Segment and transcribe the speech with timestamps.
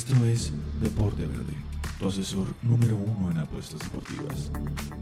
[0.00, 0.50] Esto es
[0.80, 1.52] Deporte Verde,
[1.98, 4.50] tu asesor número uno en apuestas deportivas.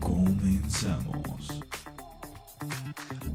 [0.00, 1.62] Comenzamos.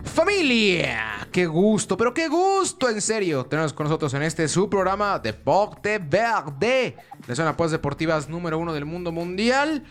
[0.04, 5.20] Familia, qué gusto, pero qué gusto, en serio, tenemos con nosotros en este su programa
[5.20, 6.98] Deporte Verde,
[7.28, 9.86] la zona apuestas deportivas número uno del mundo mundial.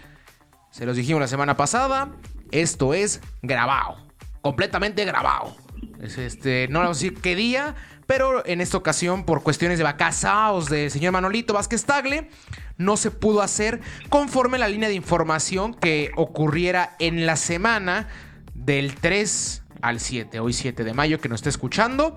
[0.71, 2.13] Se los dijimos la semana pasada,
[2.51, 3.97] esto es grabado,
[4.43, 5.57] completamente grabado.
[6.03, 7.77] Es este, no vamos a decir qué día,
[8.15, 12.29] pero en esta ocasión, por cuestiones de vacasaos del señor Manolito Vázquez Tagle,
[12.77, 18.09] no se pudo hacer conforme la línea de información que ocurriera en la semana
[18.53, 22.17] del 3 al 7, hoy 7 de mayo, que nos está escuchando.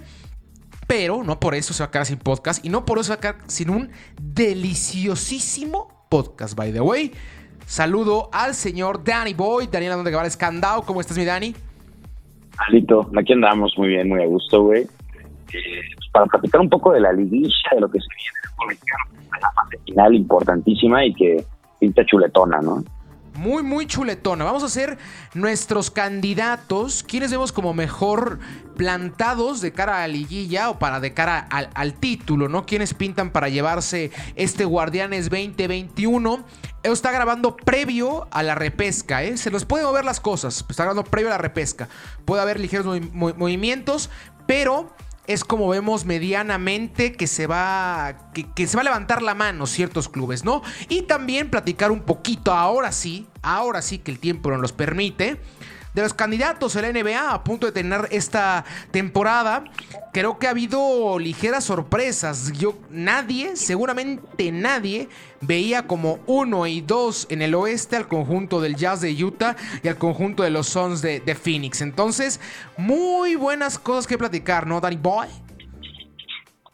[0.85, 3.09] Pero no por eso se va a quedar sin podcast y no por eso se
[3.11, 3.89] va a quedar sin un
[4.21, 7.13] deliciosísimo podcast, by the way.
[7.65, 10.83] Saludo al señor Danny Boy, Daniel Andón de Escandao.
[10.83, 11.55] ¿Cómo estás, mi Dani?
[12.67, 14.87] Alito, aquí andamos muy bien, muy a gusto, güey.
[15.51, 18.77] Pues, para platicar un poco de la liguilla, de lo que se viene
[19.35, 21.45] en la fase final importantísima y que
[21.79, 22.83] pinta chuletona, ¿no?
[23.35, 24.45] Muy, muy chuletona.
[24.45, 24.97] Vamos a hacer
[25.33, 27.03] nuestros candidatos.
[27.03, 28.39] ¿Quiénes vemos como mejor
[28.77, 32.65] plantados de cara a la liguilla o para de cara al, título, ¿no?
[32.65, 36.45] ¿Quiénes pintan para llevarse este Guardianes 2021?
[36.83, 39.35] Esto está grabando previo a la repesca, ¿eh?
[39.35, 40.63] Se los puede mover las cosas.
[40.69, 41.89] Está grabando previo a la repesca.
[42.23, 44.09] Puede haber ligeros movi- movi- movimientos,
[44.47, 44.93] pero
[45.27, 49.67] es como vemos medianamente que se va que, que se va a levantar la mano
[49.67, 50.61] ciertos clubes, ¿no?
[50.89, 55.39] Y también platicar un poquito ahora sí, ahora sí que el tiempo nos los permite.
[55.95, 59.63] De los candidatos a la NBA a punto de tener esta temporada,
[60.11, 62.51] creo que ha habido ligeras sorpresas.
[62.51, 65.07] Yo, nadie, seguramente nadie,
[65.39, 69.87] veía como uno y dos en el oeste al conjunto del Jazz de Utah y
[69.87, 71.81] al conjunto de los Suns de, de Phoenix.
[71.81, 72.41] Entonces,
[72.77, 75.44] muy buenas cosas que platicar, ¿no, Danny Boy?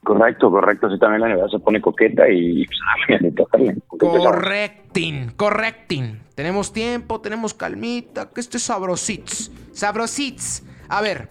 [0.03, 0.87] Correcto, correcto.
[0.87, 3.81] Así también la NBA se pone coqueta y pues, a mí me toca bien.
[3.99, 6.21] Correctin, correctin.
[6.35, 9.51] Tenemos tiempo, tenemos calmita, que este es sabrosits.
[9.73, 10.63] Sabrosits.
[10.89, 11.29] A ver,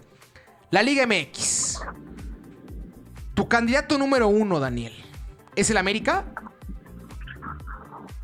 [0.70, 1.82] la Liga MX.
[3.34, 4.92] Tu candidato número uno, Daniel,
[5.56, 6.24] ¿es el América?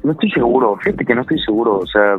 [0.05, 1.79] No estoy seguro, fíjate que no estoy seguro.
[1.79, 2.19] O sea,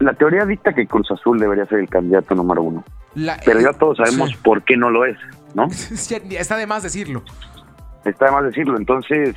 [0.00, 2.84] la teoría dicta que Cruz Azul debería ser el candidato número uno.
[3.14, 4.36] La- Pero eh, ya todos sabemos sí.
[4.42, 5.16] por qué no lo es,
[5.54, 5.66] ¿no?
[6.30, 7.22] Está de más decirlo.
[8.04, 8.76] Está de más decirlo.
[8.76, 9.34] Entonces,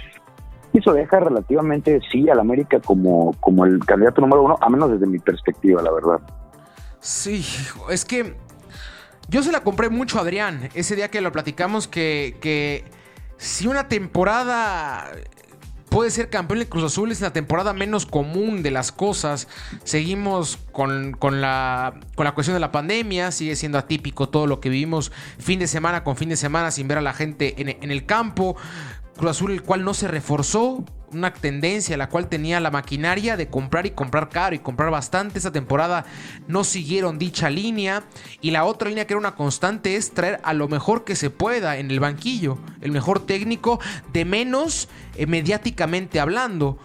[0.73, 5.05] eso deja relativamente sí al América como, como el candidato número uno, a menos desde
[5.05, 6.19] mi perspectiva, la verdad.
[6.99, 7.45] Sí,
[7.89, 8.35] es que
[9.27, 12.85] yo se la compré mucho a Adrián ese día que lo platicamos que, que
[13.37, 15.09] si una temporada
[15.91, 19.49] puede ser campeón de Cruz Azul es la temporada menos común de las cosas.
[19.83, 24.61] Seguimos con, con la, con la cuestión de la pandemia, sigue siendo atípico todo lo
[24.61, 27.69] que vivimos fin de semana con fin de semana sin ver a la gente en,
[27.69, 28.55] en el campo.
[29.17, 33.49] Cruz Azul, el cual no se reforzó, una tendencia la cual tenía la maquinaria de
[33.49, 35.37] comprar y comprar caro y comprar bastante.
[35.37, 36.05] Esta temporada
[36.47, 38.03] no siguieron dicha línea.
[38.39, 41.29] Y la otra línea que era una constante es traer a lo mejor que se
[41.29, 43.79] pueda en el banquillo, el mejor técnico,
[44.13, 46.79] de menos eh, mediáticamente hablando.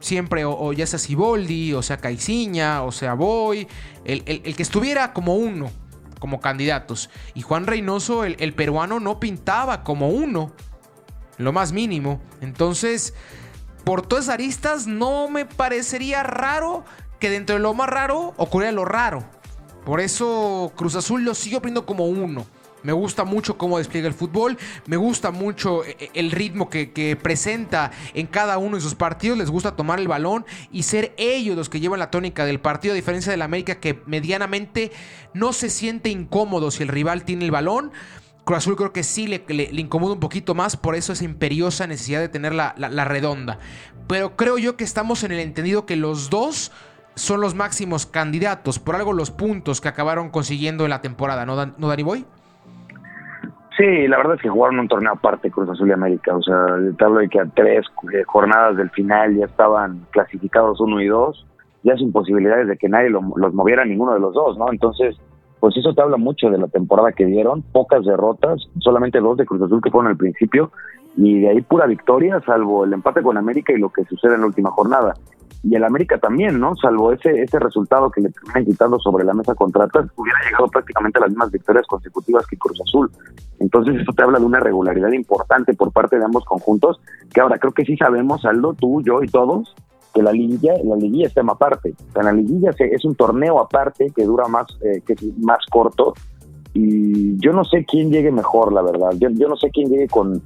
[0.00, 3.68] Siempre, o, ya sea Siboldi, o sea Caiciña, o sea Boy,
[4.04, 5.70] el, el- que estuviera como uno,
[6.18, 7.10] como candidatos.
[7.34, 10.52] Y Juan Reynoso, el peruano, no pintaba como uno
[11.36, 12.20] lo más mínimo.
[12.40, 13.14] Entonces,
[13.88, 16.84] por todas esas aristas, no me parecería raro
[17.18, 19.24] que dentro de lo más raro ocurriera lo raro.
[19.86, 22.44] Por eso Cruz Azul lo sigo poniendo como uno.
[22.82, 27.16] Me gusta mucho cómo despliega el fútbol, me gusta mucho eh, el ritmo que, que
[27.16, 31.56] presenta en cada uno de sus partidos, les gusta tomar el balón y ser ellos
[31.56, 34.92] los que llevan la tónica del partido, a diferencia del América que medianamente
[35.32, 37.92] no se siente incómodo si el rival tiene el balón.
[38.48, 39.42] Cruz Azul creo que sí le,
[39.78, 43.58] incomoda un poquito más, por eso esa imperiosa necesidad de tener la, la- la redonda.
[44.08, 46.72] Pero creo yo que estamos en el entendido que los dos
[47.14, 51.56] son los máximos candidatos, por algo los puntos que acabaron consiguiendo en la temporada, ¿no,
[51.56, 52.24] Dan- ¿no Danny Boy?
[53.76, 56.34] Sí, la verdad es que jugaron un torneo aparte Cruz Azul y América.
[56.34, 56.56] O sea,
[56.96, 57.84] te hablo de que a tres
[58.14, 61.46] eh, jornadas del final ya estaban clasificados uno y dos,
[61.82, 64.72] ya sin posibilidades de que nadie lo- los moviera ninguno de los dos, ¿no?
[64.72, 65.16] Entonces,
[65.60, 69.46] pues eso te habla mucho de la temporada que dieron, pocas derrotas, solamente dos de
[69.46, 70.70] Cruz Azul que fueron al principio,
[71.16, 74.42] y de ahí pura victoria, salvo el empate con América y lo que sucede en
[74.42, 75.14] la última jornada.
[75.64, 76.76] Y el América también, ¿no?
[76.76, 80.68] Salvo ese ese resultado que le terminan quitando sobre la mesa contra Atlas, hubiera llegado
[80.68, 83.10] prácticamente a las mismas victorias consecutivas que Cruz Azul.
[83.58, 87.00] Entonces eso te habla de una regularidad importante por parte de ambos conjuntos,
[87.34, 89.74] que ahora creo que sí sabemos, Aldo, tú, yo y todos,
[90.12, 91.94] que la liguilla, la liguilla es tema aparte.
[92.10, 95.64] O sea, la liguilla es un torneo aparte que dura más, eh, que es más
[95.70, 96.14] corto.
[96.74, 99.10] Y yo no sé quién llegue mejor, la verdad.
[99.18, 100.42] Yo, yo no sé quién llegue con,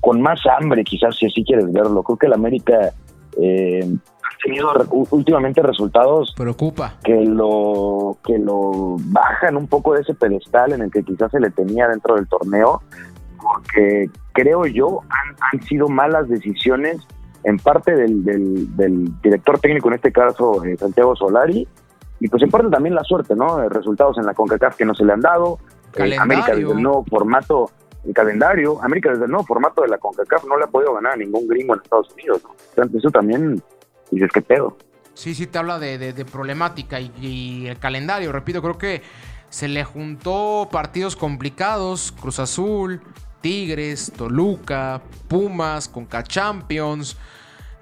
[0.00, 2.02] con más hambre, quizás si así quieres verlo.
[2.02, 2.92] Creo que el América
[3.36, 4.70] eh, ha tenido
[5.10, 10.90] últimamente resultados preocupa que lo que lo bajan un poco de ese pedestal en el
[10.90, 12.82] que quizás se le tenía dentro del torneo,
[13.40, 17.06] porque creo yo han, han sido malas decisiones
[17.48, 18.24] en parte del,
[18.76, 21.66] del, director técnico, en este caso eh, Santiago Solari,
[22.20, 23.66] y pues en parte también la suerte, ¿no?
[23.70, 25.58] Resultados en la CONCACAF que no se le han dado,
[25.94, 27.70] eh, América desde el nuevo formato,
[28.04, 31.12] el calendario, América desde el nuevo formato de la CONCACAF no le ha podido ganar
[31.14, 32.42] a ningún gringo en Estados Unidos,
[32.76, 32.84] ¿no?
[32.98, 33.62] eso también
[34.10, 34.76] dices que pedo.
[35.14, 39.02] Sí, sí, te habla de, de, problemática y, y, el calendario, repito, creo que
[39.48, 43.00] se le juntó partidos complicados, Cruz Azul,
[43.40, 47.16] Tigres, Toluca, Pumas, Conca Champions.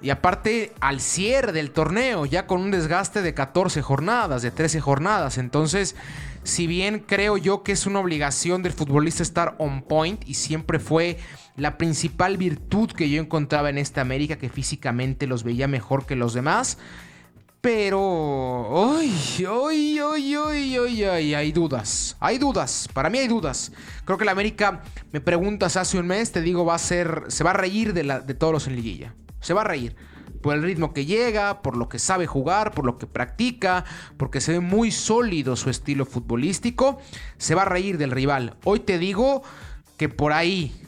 [0.01, 4.79] Y aparte al cierre del torneo, ya con un desgaste de 14 jornadas, de 13
[4.79, 5.37] jornadas.
[5.39, 5.95] Entonces,
[6.43, 10.79] si bien creo yo que es una obligación del futbolista estar on point y siempre
[10.79, 11.17] fue
[11.55, 16.15] la principal virtud que yo encontraba en esta América, que físicamente los veía mejor que
[16.15, 16.77] los demás,
[17.59, 18.95] pero.
[18.97, 19.11] ¡Ay!
[19.39, 21.33] ¡Ay, ay, ay, ay, ay!
[21.33, 22.15] Hay dudas.
[22.19, 22.87] Hay dudas.
[22.93, 23.71] Para mí hay dudas.
[24.05, 27.23] Creo que la América, me preguntas hace un mes, te digo, va a ser.
[27.27, 29.13] Se va a reír de, de todos los en liguilla.
[29.39, 29.95] Se va a reír.
[30.41, 33.85] Por el ritmo que llega, por lo que sabe jugar, por lo que practica,
[34.17, 36.99] porque se ve muy sólido su estilo futbolístico.
[37.37, 38.55] Se va a reír del rival.
[38.63, 39.41] Hoy te digo
[39.97, 40.79] que por ahí,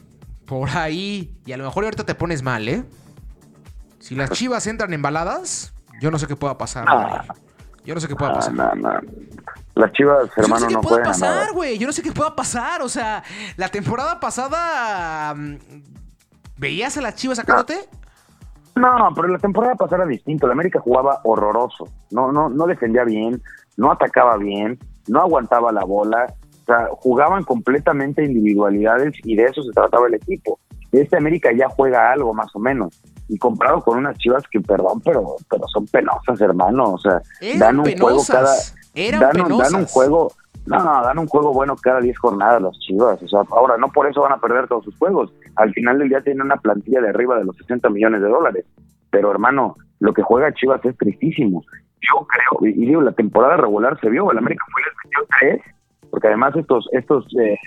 [0.46, 2.84] por ahí, y a lo mejor ahorita te pones mal, ¿eh?
[3.98, 6.86] Si las chivas entran en baladas yo no sé qué pueda pasar.
[7.84, 8.54] Yo no sé qué pueda pasar.
[9.74, 11.78] Las chivas, hermano, Yo no sé qué pueda pasar, güey.
[11.78, 12.82] Yo no sé qué pueda pasar.
[12.82, 13.22] O sea,
[13.56, 15.34] la temporada pasada.
[15.34, 15.58] Mm,
[16.56, 17.88] ¿Veías a las chivas sacándote?
[18.76, 20.46] No, pero la temporada pasada era distinto.
[20.46, 21.88] La América jugaba horroroso.
[22.10, 23.42] No, no, no defendía bien,
[23.76, 24.78] no atacaba bien,
[25.08, 26.26] no aguantaba la bola.
[26.62, 30.58] O sea, jugaban completamente individualidades y de eso se trataba el equipo.
[30.92, 33.00] Este América ya juega algo más o menos
[33.30, 36.94] y comparado con unas chivas que, perdón, pero, pero son penosas, hermano.
[36.94, 37.22] O sea,
[37.58, 38.52] dan un juego cada.
[38.94, 40.32] dan, dan, un juego.
[40.78, 43.22] No, dan un juego bueno cada 10 jornadas las chivas.
[43.22, 45.32] O sea, ahora no por eso van a perder todos sus juegos.
[45.56, 48.64] Al final del día tienen una plantilla de arriba de los 60 millones de dólares.
[49.10, 51.64] Pero, hermano, lo que juega Chivas es tristísimo.
[52.00, 55.74] Yo creo, y, digo, la temporada regular se vio, el América fue el 23,
[56.10, 57.58] porque además estos, estos eh,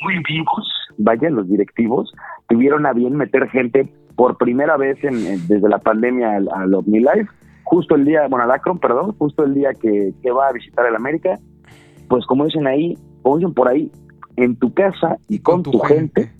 [0.00, 2.12] muy vivos, vaya, los directivos,
[2.48, 7.28] tuvieron a bien meter gente por primera vez en, desde la pandemia al, al OmniLife,
[7.64, 10.96] justo el día, bueno, al Akron, perdón, justo el día que, va a visitar el
[10.96, 11.38] América,
[12.12, 13.90] pues como dicen ahí, como dicen por ahí,
[14.36, 16.30] en tu casa y con, tu, gente.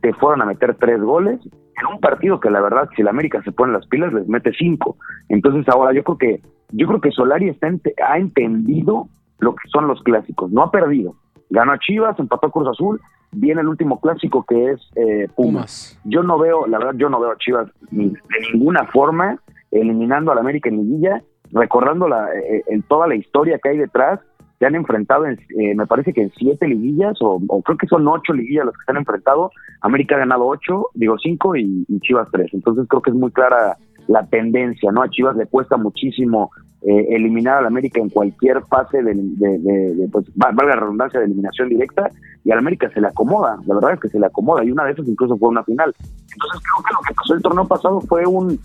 [0.00, 3.42] te fueron a meter tres goles en un partido que la verdad si el América
[3.42, 4.96] se pone las pilas les mete cinco.
[5.28, 6.40] Entonces ahora yo creo que
[6.72, 7.68] yo creo que Solari está
[8.08, 9.10] ha entendido
[9.40, 11.16] lo que son los clásicos, no ha perdido.
[11.50, 12.98] Ganó a Chivas, empató a Cruz Azul
[13.32, 16.00] viene el último clásico que es eh, Pumas.
[16.04, 18.10] Yo no veo, la verdad, yo no veo a Chivas de
[18.54, 19.38] ninguna forma
[19.70, 24.20] eliminando al América en liguilla, recordando la, eh, en toda la historia que hay detrás.
[24.64, 28.08] Se han enfrentado, en, eh, me parece que en siete liguillas, o, creo que son
[28.08, 29.50] ocho liguillas los que se han enfrentado.
[29.82, 32.48] América ha ganado ocho, digo cinco, y, Chivas tres.
[32.54, 33.76] Entonces creo que es muy clara
[34.06, 35.02] la tendencia, ¿no?
[35.02, 36.50] A Chivas le cuesta muchísimo
[36.80, 41.68] eh, eliminar al América en cualquier fase de, de, pues, valga la redundancia, de eliminación
[41.68, 42.08] directa,
[42.42, 44.86] y al América se le acomoda, la verdad es que se le acomoda, y una
[44.86, 45.94] de esas incluso fue una final.
[45.98, 48.58] Entonces creo que lo que pasó el torneo pasado fue un,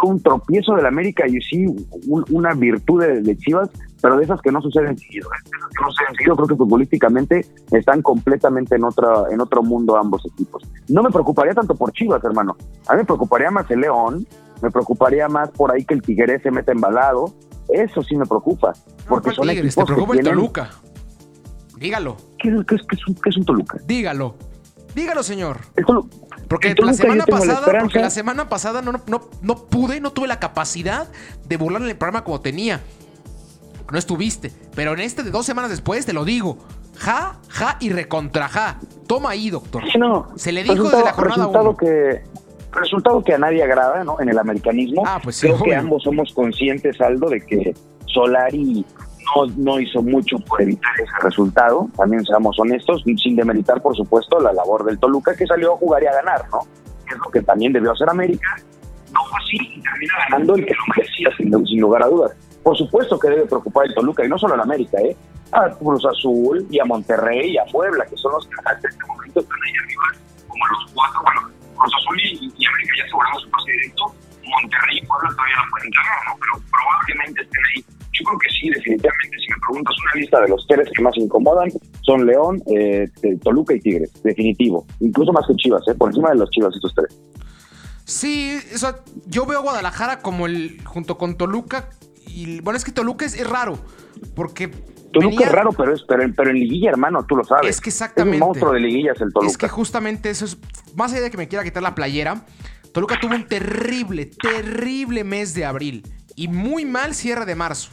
[0.00, 1.66] fue un tropiezo del América y sí
[2.30, 5.28] una virtud de, Chivas, pero de esas que no suceden seguido.
[5.80, 10.62] no suceden seguido, creo que futbolísticamente están completamente en otra, en otro mundo ambos equipos.
[10.88, 12.56] No me preocuparía tanto por Chivas, hermano.
[12.88, 14.26] A mí me preocuparía más el León,
[14.62, 17.34] me preocuparía más por ahí que el Tigre se meta embalado,
[17.68, 18.72] eso sí me preocupa.
[19.08, 19.74] Porque son Tigres?
[19.74, 20.70] ¿Te preocupa el Toluca?
[21.78, 22.16] Dígalo.
[22.38, 23.78] ¿Qué, es, un, Toluca?
[23.86, 24.34] Dígalo.
[24.94, 25.58] Dígalo, señor.
[26.48, 30.40] porque la semana pasada, porque la semana pasada no, no, no pude, no tuve la
[30.40, 31.08] capacidad
[31.46, 32.80] de burlar en el programa como tenía.
[33.90, 34.52] No estuviste.
[34.74, 36.58] Pero en este de dos semanas después te lo digo.
[36.96, 38.80] Ja, ja y recontra ja.
[39.06, 39.82] Toma ahí, doctor.
[39.98, 40.28] no.
[40.36, 41.76] Se le dijo desde la jornada uno.
[41.76, 42.22] que
[42.72, 44.20] resultado que a nadie agrada, ¿no?
[44.20, 45.02] En el americanismo.
[45.06, 47.74] Ah, pues Creo que ambos somos conscientes, Aldo, de que
[48.06, 48.84] Solari
[49.34, 51.88] no, no hizo mucho por evitar ese resultado.
[51.96, 56.02] También seamos honestos, sin demeritar, por supuesto, la labor del Toluca, que salió a jugar
[56.02, 56.60] y a ganar, ¿no?
[57.10, 58.56] Es lo que también debió hacer América.
[59.12, 62.32] No fue así, y termina ganando el que lo merecía, sin, lugar a dudas.
[62.66, 65.16] Por supuesto que debe preocupar el Toluca, y no solo en América, ¿eh?
[65.52, 69.06] A Cruz Azul y a Monterrey y a Puebla, que son los que hasta este
[69.06, 70.02] momento están ahí arriba,
[70.48, 74.04] como los cuatro, bueno, Cruz Azul y, América ya aseguraron su pase directo.
[74.42, 76.34] Monterrey y Puebla todavía no pueden ganar, ¿no?
[76.42, 77.84] Pero probablemente estén ahí.
[78.18, 81.16] Yo creo que sí, definitivamente, si me preguntas una lista de los tres que más
[81.18, 81.68] incomodan,
[82.02, 83.06] son León, eh,
[83.44, 84.84] Toluca y Tigres, definitivo.
[84.98, 85.94] Incluso más que Chivas, ¿eh?
[85.94, 87.16] por encima de los Chivas estos tres.
[88.06, 88.58] Sí,
[89.26, 91.90] yo veo a Guadalajara como el, junto con Toluca,
[92.36, 93.78] y bueno, es que Toluca es, raro,
[94.34, 97.70] porque Toluca es raro, pero, es, pero, en liguilla, hermano, tú lo sabes.
[97.70, 98.36] Es que exactamente.
[98.36, 99.50] Es un monstruo de liguillas el Toluca.
[99.50, 100.58] Es que justamente eso es.
[100.94, 102.44] Más allá de que me quiera quitar la playera,
[102.92, 107.90] Toluca tuvo un terrible, terrible mes de abril y muy mal cierre de marzo.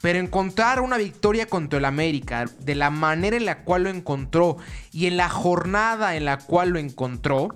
[0.00, 4.56] Pero encontrar una victoria contra el América de la manera en la cual lo encontró
[4.90, 7.50] y en la jornada en la cual lo encontró,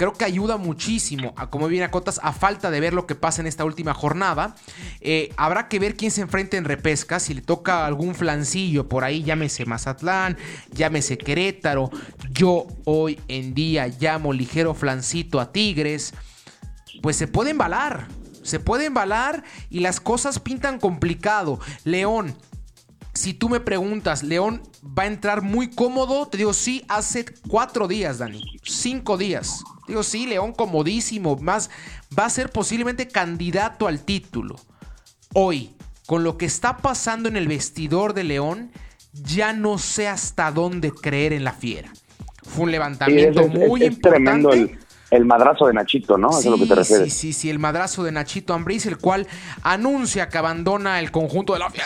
[0.00, 3.14] creo que ayuda muchísimo a como viene a Cotas a falta de ver lo que
[3.14, 4.54] pasa en esta última jornada.
[5.02, 9.04] Eh, habrá que ver quién se enfrenta en repesca, si le toca algún flancillo por
[9.04, 10.38] ahí, llámese Mazatlán,
[10.72, 11.90] llámese Querétaro.
[12.30, 16.14] Yo hoy en día llamo ligero flancito a Tigres.
[17.02, 18.08] Pues se puede embalar
[18.42, 21.60] se puede embalar y las cosas pintan complicado.
[21.84, 22.34] León,
[23.12, 27.86] si tú me preguntas, León va a entrar muy cómodo, te digo sí, hace cuatro
[27.86, 29.62] días, Dani, cinco días.
[29.90, 31.68] Digo sí, León comodísimo, más
[32.16, 34.54] va a ser posiblemente candidato al título.
[35.34, 35.74] Hoy,
[36.06, 38.70] con lo que está pasando en el vestidor de León,
[39.12, 41.92] ya no sé hasta dónde creer en la fiera.
[42.44, 44.78] Fue un levantamiento muy importante
[45.10, 46.32] el madrazo de Nachito, ¿no?
[46.32, 47.12] Sí, es lo que te refieres.
[47.12, 49.26] Sí, sí, sí, el madrazo de Nachito Ambriz, el cual
[49.62, 51.84] anuncia que abandona el conjunto de la Fiera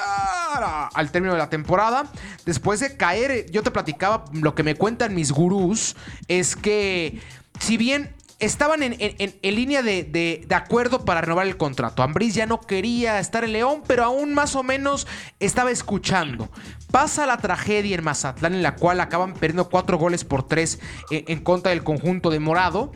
[0.93, 2.05] al término de la temporada.
[2.45, 5.97] Después de caer, yo te platicaba, lo que me cuentan mis gurús
[6.29, 7.21] es que,
[7.61, 8.97] si bien estaban en,
[9.43, 12.03] línea de, acuerdo para renovar el contrato.
[12.03, 15.07] Ambriz ya no quería estar en León, pero aún más o menos
[15.41, 16.51] estaba escuchando.
[16.91, 20.81] Pasa la tragedia en Mazatlán, en la cual acaban perdiendo cuatro goles por tres
[21.11, 22.93] en, en contra del conjunto de Morado.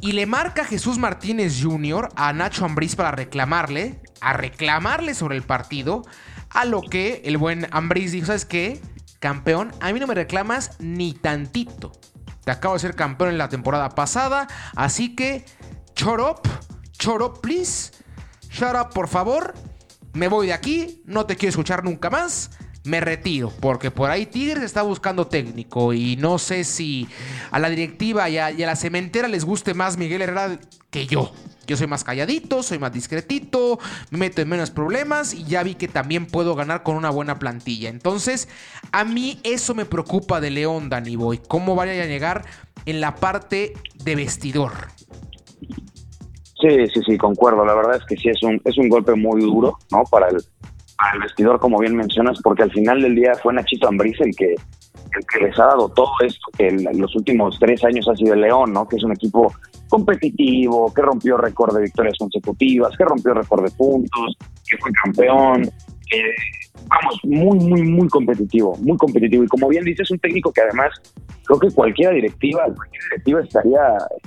[0.00, 2.08] Y le marca Jesús Martínez Jr.
[2.16, 6.02] a Nacho Ambriz para reclamarle, a reclamarle sobre el partido.
[6.50, 8.80] A lo que el buen Ambriz dijo: ¿Sabes qué?
[9.18, 11.92] Campeón, a mí no me reclamas ni tantito.
[12.44, 14.46] Te acabo de ser campeón en la temporada pasada.
[14.76, 15.44] Así que,
[15.96, 17.92] shut up, please.
[18.50, 19.54] Shut up, por favor.
[20.12, 21.02] Me voy de aquí.
[21.06, 22.50] No te quiero escuchar nunca más
[22.84, 27.08] me retiro, porque por ahí Tigres está buscando técnico y no sé si
[27.50, 30.58] a la directiva y a, la cementera les guste más Miguel Herrera
[30.90, 31.32] que yo.
[31.66, 33.78] Yo soy más calladito, soy más discretito,
[34.10, 37.38] me meto en menos problemas y ya vi que también puedo ganar con una buena
[37.38, 37.88] plantilla.
[37.88, 38.50] Entonces,
[38.92, 41.40] a mí eso me preocupa de León, Danny Boy.
[41.48, 42.44] ¿Cómo vaya a llegar
[42.84, 43.72] en la parte
[44.04, 44.72] de vestidor?
[46.60, 47.64] Sí, sí, sí, concuerdo.
[47.64, 50.04] La verdad es que sí es un, es un golpe muy duro, ¿no?
[50.10, 50.44] Para el,
[51.12, 54.52] al vestidor, como bien mencionas, porque al final del día fue Nachito Ambriz el que,
[54.52, 58.34] el que les ha dado todo esto que en los últimos tres años ha sido
[58.34, 58.86] el León, ¿no?
[58.88, 59.52] Que es un equipo
[59.88, 65.70] competitivo, que rompió récord de victorias consecutivas, que rompió récord de puntos, que fue campeón,
[66.88, 69.44] vamos, muy, muy, muy competitivo, muy competitivo.
[69.44, 70.90] Y como bien dices, un técnico que además
[71.44, 73.82] creo que cualquiera directiva, cualquier directiva estaría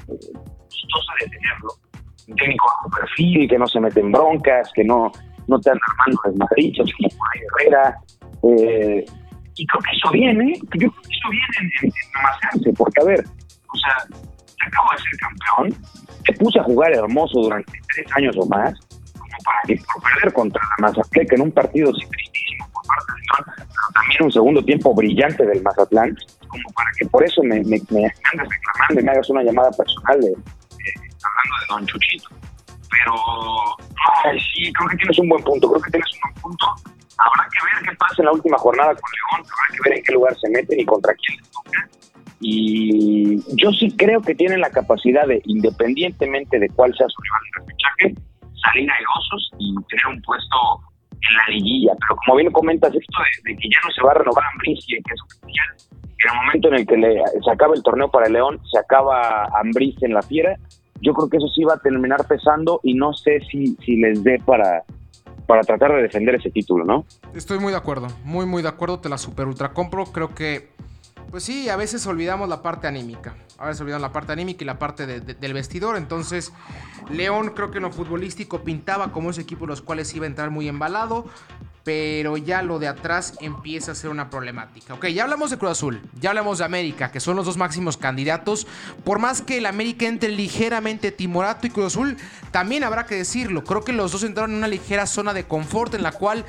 [0.07, 0.33] eh,
[0.65, 1.69] gustosa de tenerlo.
[2.27, 5.11] Un técnico bajo perfil, que no se mete en broncas, que no,
[5.47, 7.97] no te andan armando desmadritos como hay Herrera.
[8.43, 9.05] Eh,
[9.55, 13.23] y creo que eso viene, yo creo que eso viene en, en, porque a ver,
[13.23, 15.83] o sea, te acabo de ser campeón,
[16.25, 18.73] te puse a jugar hermoso durante tres años o más,
[19.17, 23.13] como para que por perder contra la Mazatlán, que en un partido tristísimo por parte
[23.13, 26.15] de León, pero también un segundo tiempo brillante del Mazatlán,
[26.47, 29.71] como para que por eso me, me, me andes reclamando y me hagas una llamada
[29.71, 32.29] personal de, hablando de Don Chuchito
[32.89, 33.15] pero
[34.53, 36.65] sí, creo que tienes un buen punto, creo que tienes un buen punto.
[37.17, 40.03] Habrá que ver qué pasa en la última jornada con León, habrá que ver en
[40.03, 41.89] qué lugar se meten y contra quién les toca.
[42.39, 47.41] Y yo sí creo que tienen la capacidad de, independientemente de cuál sea su rival
[47.45, 48.15] en repechaje,
[48.63, 50.57] salir airosos y tener un puesto
[51.11, 51.93] en la liguilla.
[51.99, 55.01] Pero como bien comentas, esto de, que ya no se va a renovar Ambris y
[55.01, 55.67] que es oficial,
[56.03, 59.47] en el momento en el que se acaba el torneo para el León, se acaba
[59.59, 60.55] Ambris en la fiera
[61.01, 64.23] yo creo que eso sí va a terminar pesando y no sé si, si les
[64.23, 64.83] dé para,
[65.45, 67.05] para tratar de defender ese título, ¿no?
[67.33, 70.05] Estoy muy de acuerdo, muy, muy de acuerdo, te la super ultra compro.
[70.05, 70.69] Creo que,
[71.31, 73.35] pues sí, a veces olvidamos la parte anímica.
[73.57, 75.97] A veces olvidamos la parte anímica y la parte del vestidor.
[75.97, 76.53] Entonces,
[77.09, 80.51] León creo que en lo futbolístico pintaba como ese equipo los cuales iba a entrar
[80.51, 81.25] muy embalado
[81.87, 84.93] pero ya lo de atrás empieza a ser una problemática.
[84.95, 87.95] Ok, ya hablamos de Cruz Azul, ya hablamos de América, que son los dos máximos
[87.95, 88.67] candidatos.
[89.05, 92.17] Por más que el América entre ligeramente timorato y Cruz Azul,
[92.51, 93.63] también habrá que decirlo.
[93.63, 96.43] Creo que los dos entraron en una ligera zona de confort en la cual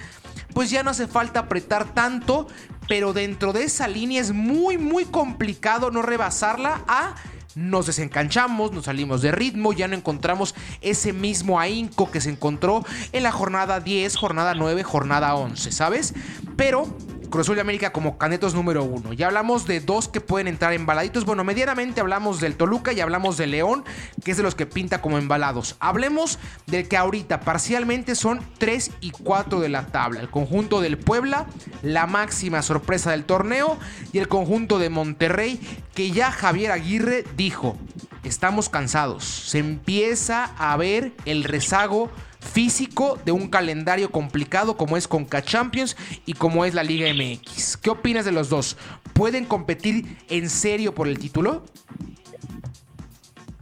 [0.55, 2.49] pues ya no hace falta apretar tanto,
[2.89, 7.15] pero dentro de esa línea es muy muy complicado no rebasarla a
[7.59, 12.85] nos desencanchamos, nos salimos de ritmo, ya no encontramos ese mismo ahínco que se encontró
[13.13, 16.15] en la jornada 10, jornada 9, jornada 11, ¿sabes?
[16.57, 16.87] Pero
[17.31, 19.13] Cruz Azul de América como canetos número uno.
[19.13, 21.25] Ya hablamos de dos que pueden entrar embaladitos.
[21.25, 23.85] Bueno, medianamente hablamos del Toluca y hablamos de León,
[24.25, 25.77] que es de los que pinta como embalados.
[25.79, 30.21] Hablemos del que ahorita parcialmente son 3 y 4 de la tabla.
[30.21, 31.47] El conjunto del Puebla,
[31.83, 33.79] la máxima sorpresa del torneo,
[34.13, 35.61] y el conjunto de Monterrey,
[35.95, 37.77] que ya Javier Aguirre dijo,
[38.25, 39.25] estamos cansados.
[39.25, 45.97] Se empieza a ver el rezago físico de un calendario complicado como es Conca Champions
[46.27, 47.77] y como es la Liga MX.
[47.77, 48.77] ¿Qué opinas de los dos?
[49.13, 51.63] ¿Pueden competir en serio por el título?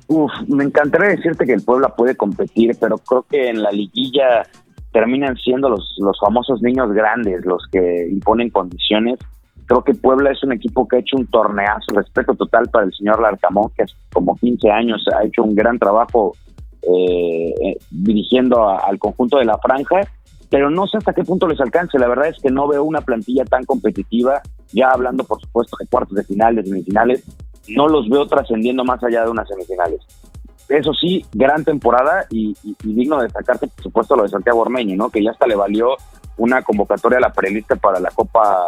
[0.09, 4.47] Uf, me encantaría decirte que el Puebla puede competir, pero creo que en la liguilla
[4.93, 9.19] terminan siendo los, los famosos niños grandes los que imponen condiciones.
[9.67, 12.93] Creo que Puebla es un equipo que ha hecho un torneazo, respeto total para el
[12.95, 16.37] señor Larcamón, que hace como 15 años ha hecho un gran trabajo
[16.89, 20.01] eh, eh, dirigiendo al conjunto de la franja,
[20.51, 21.99] pero no sé hasta qué punto les alcance.
[21.99, 24.41] La verdad es que no veo una plantilla tan competitiva,
[24.73, 27.25] ya hablando por supuesto de cuartos de finales, semifinales,
[27.69, 30.01] no los veo trascendiendo más allá de unas semifinales.
[30.69, 35.11] Eso sí, gran temporada y, digno de destacarse, por supuesto, lo de Santiago Ormeño, ¿no?
[35.11, 35.97] que ya hasta le valió
[36.39, 38.67] una convocatoria a la prelista para la Copa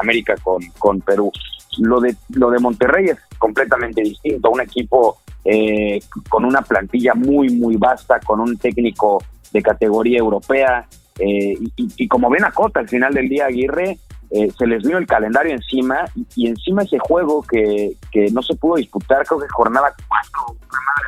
[0.00, 1.30] América con, con Perú.
[1.78, 7.50] Lo de, lo de Monterrey es completamente distinto, un equipo eh, con una plantilla muy,
[7.50, 10.86] muy vasta, con un técnico de categoría europea.
[11.18, 13.98] Eh, y, como ven a Cota al final del día, Aguirre,
[14.30, 16.04] eh, se les vino el calendario encima
[16.34, 20.58] y, encima ese juego que, que, no se pudo disputar, creo que jornada 4,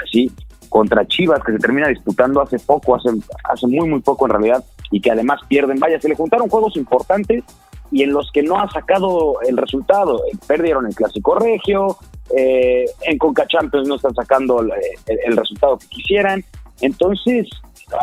[0.05, 0.31] así,
[0.69, 3.11] contra Chivas, que se termina disputando hace poco, hace,
[3.45, 5.81] hace muy, muy poco en realidad, y que además pierden.
[5.81, 7.43] Vaya, se le juntaron juegos importantes
[7.91, 10.23] y en los que no ha sacado el resultado.
[10.47, 11.97] Perdieron el Clásico Regio,
[12.37, 16.45] eh, en Conca Champions no están sacando el, resultado que quisieran.
[16.81, 17.49] Entonces,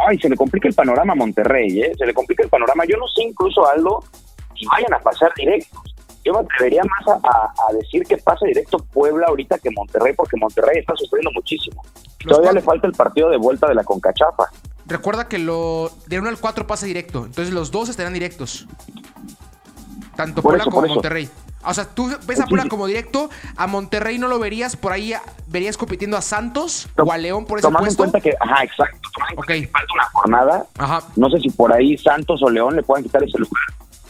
[0.08, 1.92] ay, se le complica el panorama a Monterrey, ¿eh?
[1.98, 2.86] se le complica el panorama.
[2.86, 4.04] Yo no sé incluso algo
[4.58, 5.96] si vayan a pasar directos.
[6.24, 10.80] Yo me atrevería más a, decir que pasa directo Puebla ahorita que Monterrey, porque Monterrey
[10.80, 11.84] está sufriendo muchísimo.
[12.28, 14.46] Todavía le falta el partido de vuelta de la Concachafa.
[14.88, 18.68] Recuerda que lo de 1 al 4 pasa directo, entonces los dos estarán directos.
[20.16, 21.30] Tanto Puebla como Monterrey.
[21.68, 25.14] O sea, tú ves a Puebla como directo, a Monterrey no lo verías, por ahí
[25.48, 29.10] verías compitiendo a Santos o a León por ese Tomando en cuenta que, ajá, exacto,
[29.36, 29.66] okay.
[29.66, 31.04] falta una jornada, ajá.
[31.16, 33.64] no sé si por ahí Santos o León le puedan quitar ese lugar,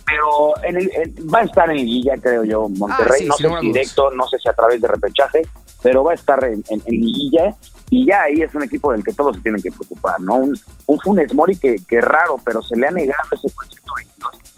[0.05, 3.67] pero en el, va a estar en liguilla, creo yo, Monterrey, ah, no sé si
[3.67, 5.47] directo, no sé si a través de repechaje,
[5.81, 7.55] pero va a estar en, en, liguilla
[7.89, 10.35] y ya ahí es un equipo del que todos se tienen que preocupar, ¿no?
[10.35, 13.85] Un, un Funes Mori que, que raro, pero se le ha negado ese concepto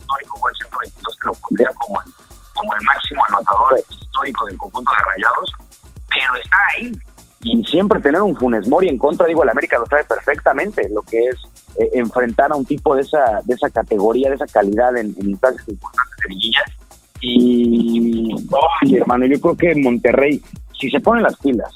[0.07, 2.11] histórico, el 122 que lo pondría como el
[2.57, 5.53] como el máximo anotador histórico del conjunto de Rayados,
[6.09, 6.91] pero está ahí.
[7.41, 11.03] Y siempre tener un Funes Mori en contra, digo, el América lo sabe perfectamente, lo
[11.03, 11.35] que es
[11.79, 15.67] eh, enfrentar a un tipo de esa de esa categoría, de esa calidad en, instancias
[15.69, 16.63] importantes de liguilla.
[17.21, 20.41] Y, hermano, yo creo que Monterrey,
[20.79, 21.73] si se ponen las pilas,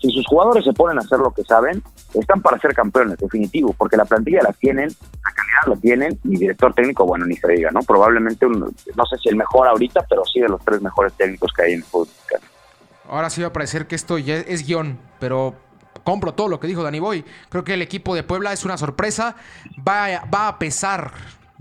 [0.00, 3.74] si sus jugadores se ponen a hacer lo que saben, están para ser campeones, definitivo,
[3.76, 5.32] porque la plantilla la tienen, la
[5.66, 7.80] la tienen, y director técnico, bueno, ni se diga, ¿no?
[7.80, 11.62] Probablemente, no sé si el mejor ahorita, pero sí de los tres mejores técnicos que
[11.62, 12.08] hay en el fútbol
[13.08, 15.54] Ahora sí va a parecer que esto ya es guion, pero
[16.04, 17.24] compro todo lo que dijo Dani Boy.
[17.48, 19.36] Creo que el equipo de Puebla es una sorpresa,
[19.86, 21.12] va, va a pesar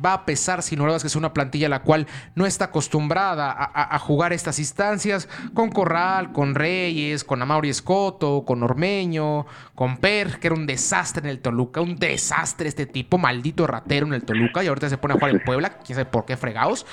[0.04, 4.00] va a pesar sin dudas que es una plantilla la cual no está acostumbrada a,
[4.00, 10.48] jugar estas instancias con Corral, con Reyes, con Amauri Escoto, con Ormeño, con Per, que
[10.48, 14.64] era un desastre en el Toluca, un desastre este tipo, maldito ratero en el Toluca
[14.64, 16.86] y ahorita se pone a jugar en Puebla, quién sabe por qué fregados.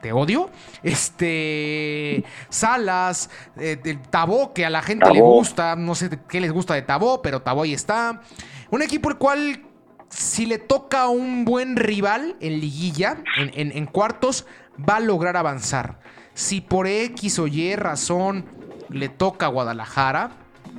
[0.00, 0.48] Te odio.
[0.82, 2.24] Este.
[2.48, 5.76] Salas, eh, Tabó, que a la gente le gusta.
[5.76, 8.22] No sé qué les gusta de Tabó, pero Tabó ahí está.
[8.70, 9.69] Un equipo el cual
[10.10, 14.44] si le toca a un buen rival en liguilla, en, cuartos,
[14.78, 16.00] va a lograr avanzar.
[16.34, 18.44] Si por X o Y razón
[18.88, 20.32] le toca a Guadalajara,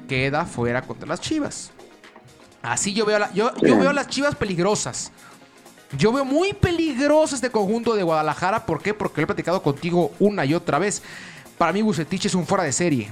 [0.07, 1.71] queda fuera contra las Chivas.
[2.61, 5.11] Así yo veo, yo, yo veo a las Chivas peligrosas.
[5.97, 8.65] Yo veo muy peligroso este conjunto de Guadalajara.
[8.65, 8.93] ¿Por qué?
[8.93, 11.01] Porque lo he platicado contigo una y otra vez.
[11.57, 13.09] Para mí Bucetich es un fuera de serie.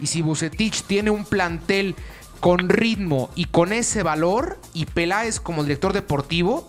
[0.00, 1.94] Y si Bucetich tiene un plantel
[2.42, 6.68] con ritmo y con ese valor, y Peláez como director deportivo,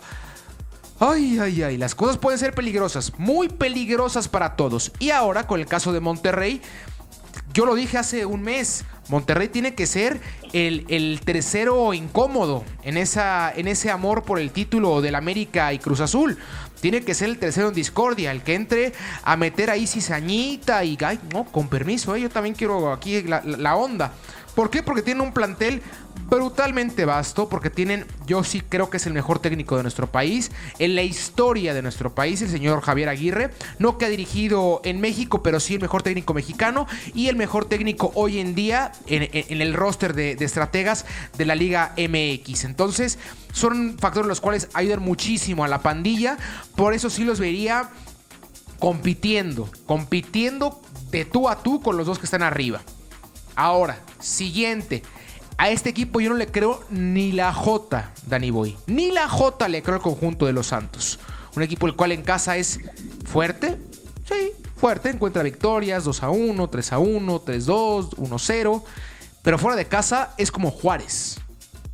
[0.99, 4.91] ay, ay, ay, las cosas pueden ser peligrosas, muy peligrosas para todos.
[4.99, 6.61] Y ahora con el caso de Monterrey,
[7.55, 10.21] yo lo dije hace un mes, Monterrey tiene que ser
[10.53, 16.01] el, tercero incómodo en, esa, en ese amor por el título del América y Cruz
[16.01, 16.37] Azul.
[16.81, 20.99] Tiene que ser el tercero en discordia, el que entre a meter ahí cizañita y,
[21.31, 24.13] no, con permiso, eh, yo también quiero aquí la onda.
[24.55, 24.83] ¿Por qué?
[24.83, 25.81] Porque tienen un plantel
[26.29, 30.51] brutalmente vasto, porque tienen, yo sí creo que es el mejor técnico de nuestro país,
[30.79, 35.01] en la historia de nuestro país, el señor Javier Aguirre, no que ha dirigido en
[35.01, 39.61] México, pero sí el mejor técnico mexicano y el mejor técnico hoy en día en,
[39.61, 41.05] el roster de, de, estrategas
[41.37, 42.63] de la Liga MX.
[42.63, 43.19] Entonces,
[43.51, 46.37] son factores los cuales ayudan muchísimo a la pandilla,
[46.75, 47.89] por eso sí los vería
[48.79, 52.81] compitiendo, compitiendo de tú a tú con los dos que están arriba.
[53.55, 55.03] Ahora, siguiente.
[55.57, 58.75] A este equipo yo no le creo ni la J, Danny Boy.
[58.87, 61.19] Ni la J le creo al conjunto de los Santos.
[61.55, 62.79] Un equipo el cual en casa es
[63.25, 63.77] fuerte.
[64.27, 65.09] Sí, fuerte.
[65.09, 68.85] Encuentra victorias 2 a 1, 3 a 1, 3 2, 1 0.
[69.43, 71.39] Pero fuera de casa es como Juárez.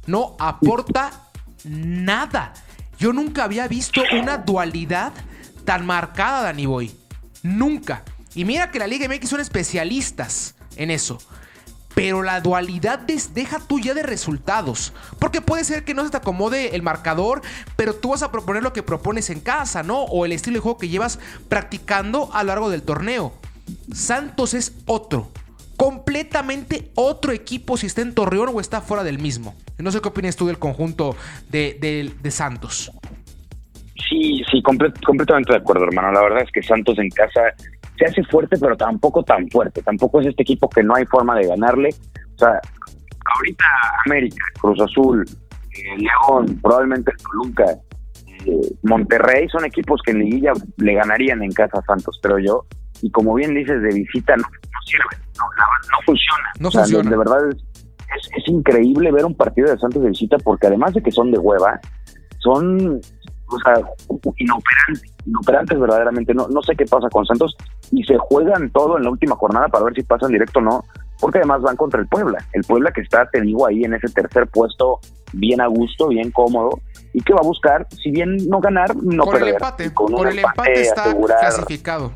[0.06, 1.30] No aporta
[1.65, 2.54] nada.
[2.98, 5.13] Yo nunca había visto una dualidad
[5.65, 6.95] tan marcada, Danny Boy.
[7.43, 8.04] Nunca.
[8.36, 11.19] Y mira que la Liga MX son especialistas en eso.
[11.95, 14.93] Pero la dualidad deja tuya de resultados.
[15.19, 17.41] Porque puede ser que no se te acomode el marcador,
[17.75, 20.04] pero tú vas a proponer lo que propones en casa, ¿no?
[20.04, 23.34] O el estilo de juego que llevas practicando a lo largo del torneo.
[23.93, 25.30] Santos es otro.
[25.78, 29.56] Completamente otro equipo si está en Torreón o está fuera del mismo.
[29.78, 31.15] No sé qué opinas tú del conjunto
[31.49, 32.91] de, Santos.
[34.10, 36.12] Sí, sí, completamente de acuerdo, hermano.
[36.12, 37.41] La verdad es que Santos en casa
[37.99, 39.81] se hace fuerte, pero tampoco tan fuerte.
[39.81, 41.89] Tampoco es este equipo que no hay forma de ganarle.
[42.35, 42.59] O sea,
[43.35, 43.65] ahorita
[44.05, 47.77] América, Cruz Azul, eh, León, probablemente Toluca,
[48.45, 52.65] eh, Monterrey son equipos que en liguilla le ganarían en casa a Santos, pero yo.
[53.01, 54.43] Y como bien dices, de visita no,
[54.85, 56.51] sirve, no, funciona.
[56.59, 57.09] No funciona.
[57.09, 61.03] De, verdad es, es increíble ver un partido de Santos de visita porque además de
[61.03, 61.79] que son de hueva,
[62.39, 63.01] son
[63.49, 63.73] o sea,
[64.38, 66.33] inoperantes, inoperantes verdaderamente.
[66.33, 67.55] No, no sé qué pasa con Santos
[67.91, 70.83] y se juegan todo en la última jornada para ver si pasan directo o no,
[71.19, 72.43] porque además van contra el Puebla.
[72.53, 74.99] El Puebla que está, te digo, ahí en ese tercer puesto,
[75.33, 76.79] bien a gusto, bien cómodo,
[77.13, 79.49] y que va a buscar, si bien no ganar, no con perder.
[79.49, 82.12] El empate, con, el empate está clasificado.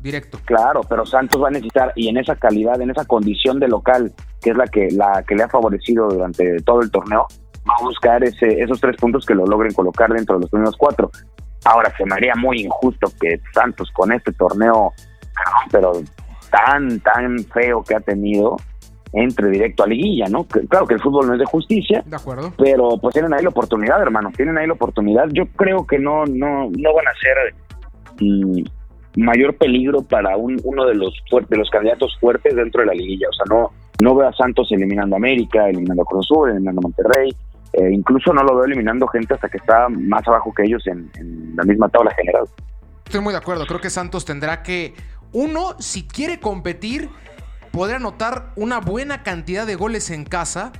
[0.00, 0.38] Directo.
[0.44, 4.12] Claro, pero Santos va a necesitar, y en esa calidad, en esa condición de local,
[4.40, 7.26] que es la que, la que le ha favorecido durante todo el torneo,
[7.68, 10.76] va a buscar ese, esos tres puntos que lo logren colocar dentro de los primeros
[10.76, 11.10] cuatro.
[11.64, 14.92] Ahora, se me haría muy injusto que Santos con este torneo,
[15.70, 15.92] pero
[16.50, 18.56] tan, tan feo que ha tenido,
[19.12, 20.44] entre directo a liguilla, ¿no?
[20.44, 22.52] Claro que el fútbol no es de justicia, de acuerdo.
[22.58, 25.26] pero pues tienen ahí la oportunidad, hermano, tienen ahí la oportunidad.
[25.32, 27.54] Yo creo que no, no, no van a ser
[28.20, 28.62] mm,
[29.16, 31.14] mayor peligro para un, uno de los
[31.48, 33.28] de los candidatos fuertes dentro de la liguilla.
[33.30, 36.80] O sea, no, no veo a Santos eliminando a América, eliminando a Cruz Azul, eliminando
[36.80, 37.34] a Monterrey,
[37.72, 41.10] eh, incluso no lo veo eliminando gente hasta que está más abajo que ellos en,
[41.56, 42.44] la misma tabla general.
[43.04, 43.66] Estoy muy de acuerdo.
[43.66, 44.94] Creo que Santos tendrá que,
[45.32, 47.10] uno, si quiere competir,
[47.72, 50.72] poder anotar una buena cantidad de goles en casa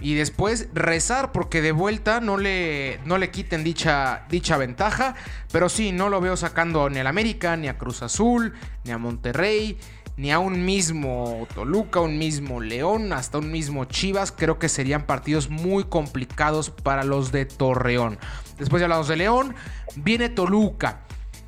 [0.00, 5.14] y después rezar porque de vuelta no le, no le quiten dicha, dicha ventaja.
[5.52, 8.52] Pero sí, no lo veo sacando ni al América, ni a Cruz Azul,
[8.84, 9.78] ni a Monterrey
[10.16, 14.32] ni a un mismo Toluca, un mismo León, hasta un mismo Chivas.
[14.32, 18.18] Creo que serían partidos muy complicados para los de Torreón.
[18.58, 19.54] Después de hablamos de León,
[19.96, 21.00] viene Toluca.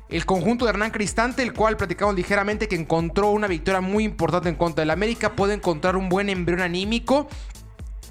[0.09, 4.47] El conjunto de Hernán Cristante, el cual platicamos ligeramente que encontró una victoria muy importante
[4.47, 7.27] en contra del América, puede encontrar un buen embrión anímico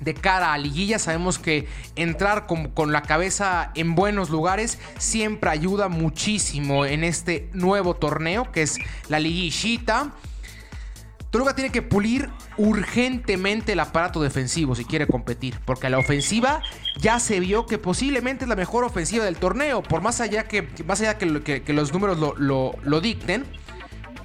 [0.00, 0.98] de cara a liguilla.
[0.98, 1.66] Sabemos que
[1.96, 8.52] entrar con, con, la cabeza en buenos lugares siempre ayuda muchísimo en este nuevo torneo
[8.52, 10.12] que es la liguillita.
[11.36, 16.62] Toluca tiene que pulir urgentemente el aparato defensivo si quiere competir, porque la ofensiva
[16.98, 20.66] ya se vio que posiblemente es la mejor ofensiva del torneo, por más allá que,
[20.86, 23.44] más allá que, los números lo, lo dicten.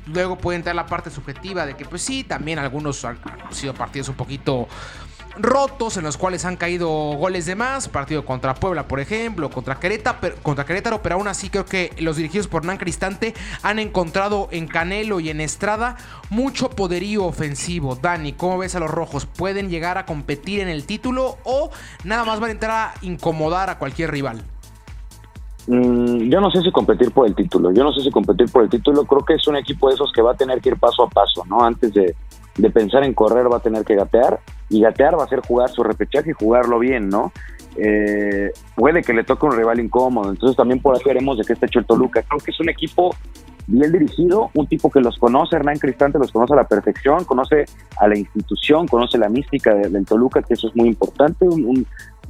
[0.07, 3.19] Luego puede entrar la parte subjetiva de que, pues sí, también algunos han
[3.49, 4.69] sido partidos un poquito
[5.37, 7.89] rotos en los cuales han caído goles de más.
[7.89, 12.17] Partido contra Puebla, por ejemplo, contra Querétaro, contra Querétaro, pero aún así creo que los
[12.17, 15.97] dirigidos por Nan Cristante han encontrado en Canelo y en Estrada
[16.29, 17.95] mucho poderío ofensivo.
[17.95, 19.25] Dani, ¿cómo ves a los rojos?
[19.25, 21.71] ¿Pueden llegar a competir en el título o
[22.03, 24.43] nada más van a entrar a incomodar a cualquier rival?
[25.67, 28.63] Mm, yo no sé si competir por el título, yo no sé si competir por
[28.63, 30.77] el título, creo que es un equipo de esos que va a tener que ir
[30.77, 31.63] paso a paso, ¿no?
[31.63, 32.15] Antes de,
[32.57, 35.69] de pensar en correr va a tener que gatear y gatear va a ser jugar
[35.69, 37.31] su repechaje y jugarlo bien, ¿no?
[37.77, 41.53] Eh, puede que le toque un rival incómodo, entonces también por ahí veremos de qué
[41.53, 42.21] está hecho el Toluca.
[42.23, 43.15] Creo que es un equipo
[43.67, 47.65] bien dirigido, un tipo que los conoce, Hernán Cristante los conoce a la perfección, conoce
[47.97, 51.85] a la institución, conoce la mística del Toluca, que eso es muy importante, un,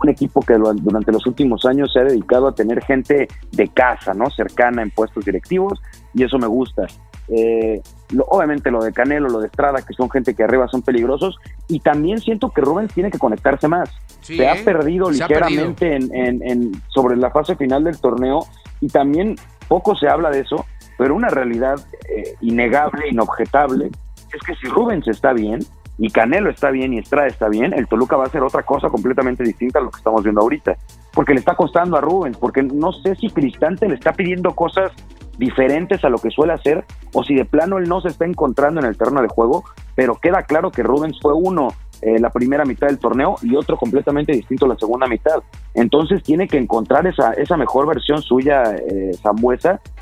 [0.07, 4.31] equipo que durante los últimos años se ha dedicado a tener gente de casa, ¿no?
[4.31, 5.79] Cercana en puestos directivos,
[6.15, 6.87] y eso me gusta.
[7.27, 7.79] Eh,
[8.27, 11.79] obviamente lo de Canelo, lo de Estrada, que son gente que arriba son peligrosos, y
[11.79, 13.89] también siento que Rubens tiene que conectarse más.
[14.21, 18.45] se ha perdido ligeramente En, sobre la fase final del torneo
[18.79, 19.35] y también
[19.67, 20.65] poco se habla de eso,
[20.97, 23.89] pero una realidad eh, innegable, inobjetable,
[24.33, 25.59] es que si Rubens está bien,
[26.01, 28.89] y Canelo está bien y Estrada está bien, el Toluca va a hacer otra cosa
[28.89, 30.75] completamente distinta a lo que estamos viendo ahorita.
[31.13, 34.91] Porque le está costando a Rubens, porque no sé si Cristante le está pidiendo cosas
[35.37, 36.83] diferentes a lo que suele hacer
[37.13, 40.15] o si de plano él no se está encontrando en el terreno de juego, pero
[40.15, 41.67] queda claro que Rubens fue uno
[42.01, 45.43] eh, la primera mitad del torneo y otro completamente distinto la segunda mitad.
[45.75, 49.11] Entonces tiene que encontrar esa, esa mejor versión suya, eh,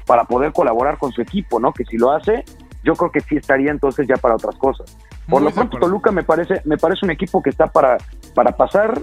[0.06, 1.74] para poder colaborar con su equipo, ¿no?
[1.74, 2.46] Que si lo hace,
[2.86, 4.98] yo creo que sí estaría entonces ya para otras cosas.
[5.30, 7.98] Por lo pronto, Toluca me parece, me parece un equipo que está para,
[8.34, 9.00] para pasar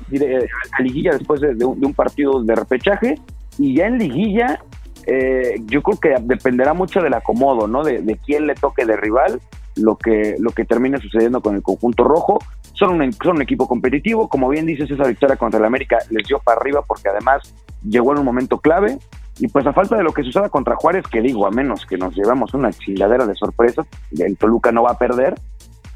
[0.73, 3.15] a liguilla después de, un partido de repechaje
[3.59, 4.61] y ya en liguilla
[5.07, 7.85] eh, yo creo que dependerá mucho del acomodo, ¿no?
[7.85, 9.41] De, quién le toque de rival,
[9.77, 12.39] lo que, lo que termine sucediendo con el conjunto rojo.
[12.73, 16.27] Son un, son un equipo competitivo, como bien dices, esa victoria contra el América les
[16.27, 17.55] dio para arriba porque además
[17.89, 18.99] llegó en un momento clave.
[19.39, 21.99] Y pues a falta de lo que suceda contra Juárez, que digo, a menos que
[21.99, 23.87] nos llevamos una chingadera de sorpresas,
[24.19, 25.35] el Toluca no va a perder,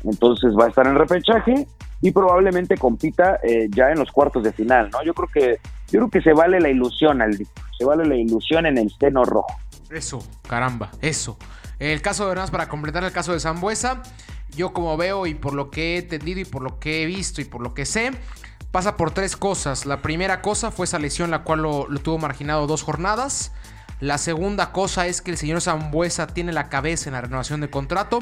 [0.04, 1.66] entonces va a estar en repechaje
[2.00, 5.02] y probablemente compita eh, ya en los cuartos de final, ¿no?
[5.04, 5.60] Yo creo que
[5.90, 9.24] yo creo que se vale la ilusión, al se vale la ilusión en el seno
[9.24, 9.54] rojo.
[9.90, 11.36] Eso, caramba, eso.
[11.78, 14.02] El caso de Hernández, para completar el caso de Zambuesa,
[14.54, 17.40] yo como veo y por lo que he entendido y por lo que he visto
[17.40, 18.12] y por lo que sé,
[18.70, 19.84] pasa por tres cosas.
[19.84, 23.52] La primera cosa fue esa lesión la cual lo, lo tuvo marginado dos jornadas.
[23.98, 27.68] La segunda cosa es que el señor Zambuesa tiene la cabeza en la renovación de
[27.68, 28.20] contrato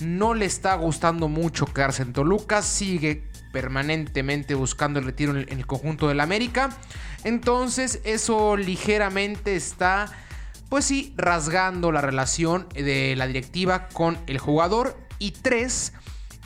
[0.00, 5.66] no le está gustando mucho quedarse en Toluca, sigue permanentemente buscando el retiro en el,
[5.66, 6.70] conjunto del América.
[7.24, 10.12] Entonces eso ligeramente está,
[10.68, 14.98] pues sí, rasgando la relación de la directiva con el jugador.
[15.18, 15.94] Y tres,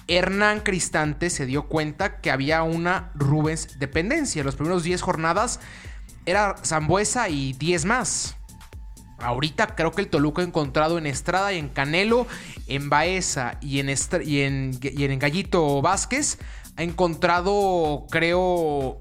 [0.07, 4.45] Hernán Cristante se dio cuenta que había una Rubens dependencia.
[4.45, 5.59] Los primeros 10 jornadas
[6.27, 8.37] era Zambuesa y 10 más.
[9.23, 12.27] Ahorita creo que el Toluca ha encontrado en Estrada y en Canelo,
[12.67, 13.89] en Baeza y en,
[14.23, 14.41] y
[15.05, 16.39] en, Gallito Vázquez,
[16.77, 19.01] ha encontrado, creo,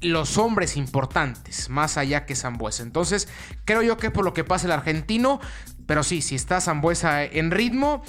[0.00, 2.82] los hombres importantes, más allá que Zambuesa.
[2.82, 3.28] Entonces,
[3.64, 5.40] creo yo que por lo que pasa el argentino,
[5.86, 8.02] pero sí, si está Zambuesa en ritmo,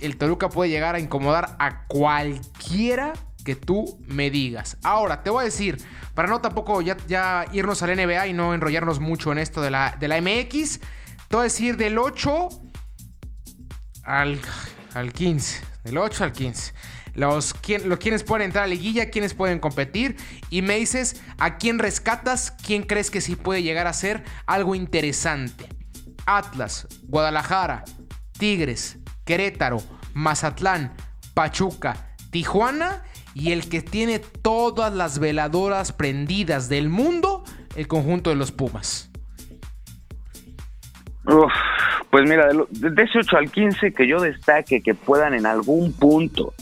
[0.00, 3.12] el Toluca puede llegar a incomodar a cualquiera
[3.46, 4.76] que tú me digas.
[4.82, 5.78] Ahora, te voy a decir,
[6.14, 9.96] para no tampoco ya, irnos al NBA y no enrollarnos mucho en esto de la,
[10.00, 10.80] de la MX,
[11.28, 12.48] te voy a decir del 8
[14.02, 14.40] al,
[14.94, 15.62] al 15.
[15.84, 16.74] Del 8 al 15.
[17.14, 17.54] Los,
[17.84, 20.16] los quienes pueden entrar a la liguilla, quienes pueden competir.
[20.50, 24.74] Y me dices a quién rescatas, quién crees que sí puede llegar a ser algo
[24.74, 25.68] interesante.
[26.26, 27.84] Atlas, Guadalajara,
[28.36, 29.80] Tigres, Querétaro,
[30.14, 30.96] Mazatlán,
[31.32, 33.04] Pachuca, Tijuana
[33.36, 37.44] y el que tiene todas las veladoras prendidas del mundo,
[37.74, 39.10] el conjunto de los Pumas.
[42.10, 46.54] pues mira, de ese 8 al 15 que yo destaque que puedan en algún punto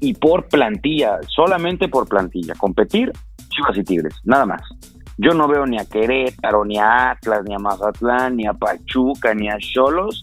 [0.00, 3.12] y por plantilla, solamente por plantilla, competir,
[3.50, 4.62] Chivas y Tigres, nada más.
[5.18, 9.34] Yo no veo ni a Querétaro, ni a Atlas, ni a Mazatlán, ni a Pachuca,
[9.34, 10.22] ni a Cholos.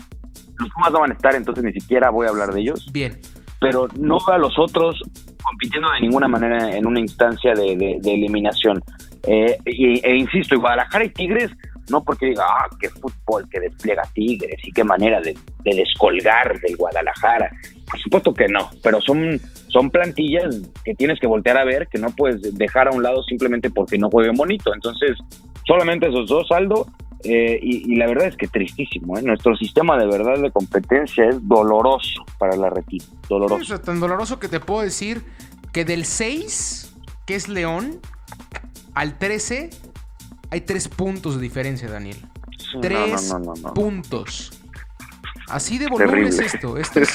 [0.57, 2.89] Los Pumas no van a estar, entonces ni siquiera voy a hablar de ellos.
[2.91, 3.21] Bien
[3.59, 5.01] pero no a los otros
[5.43, 8.81] compitiendo de ninguna manera en una instancia de, eliminación.
[9.23, 11.51] Eh, e, insisto, y Guadalajara y Tigres,
[11.89, 16.77] no porque diga, ah, qué fútbol que despliega Tigres y qué manera de, descolgar del
[16.77, 17.51] Guadalajara.
[17.89, 21.97] Por supuesto que no, pero son, son plantillas que tienes que voltear a ver, que
[21.97, 24.73] no puedes dejar a un lado simplemente porque no jueguen bonito.
[24.73, 25.17] Entonces,
[25.65, 26.85] solamente esos dos, Aldo,
[27.23, 29.17] eh, y, la verdad es que tristísimo.
[29.17, 29.21] ¿eh?
[29.21, 33.03] Nuestro sistema de verdad de competencia es doloroso para la retina.
[33.27, 33.75] Doloroso.
[33.75, 35.23] es tan doloroso que te puedo decir
[35.73, 37.99] que del 6, que es León,
[38.93, 39.69] al 13,
[40.49, 42.17] hay 3 puntos de diferencia, Daniel.
[42.81, 43.35] 3
[43.75, 44.51] puntos.
[45.49, 46.77] Así de volumen es esto.
[46.77, 47.09] Esto es,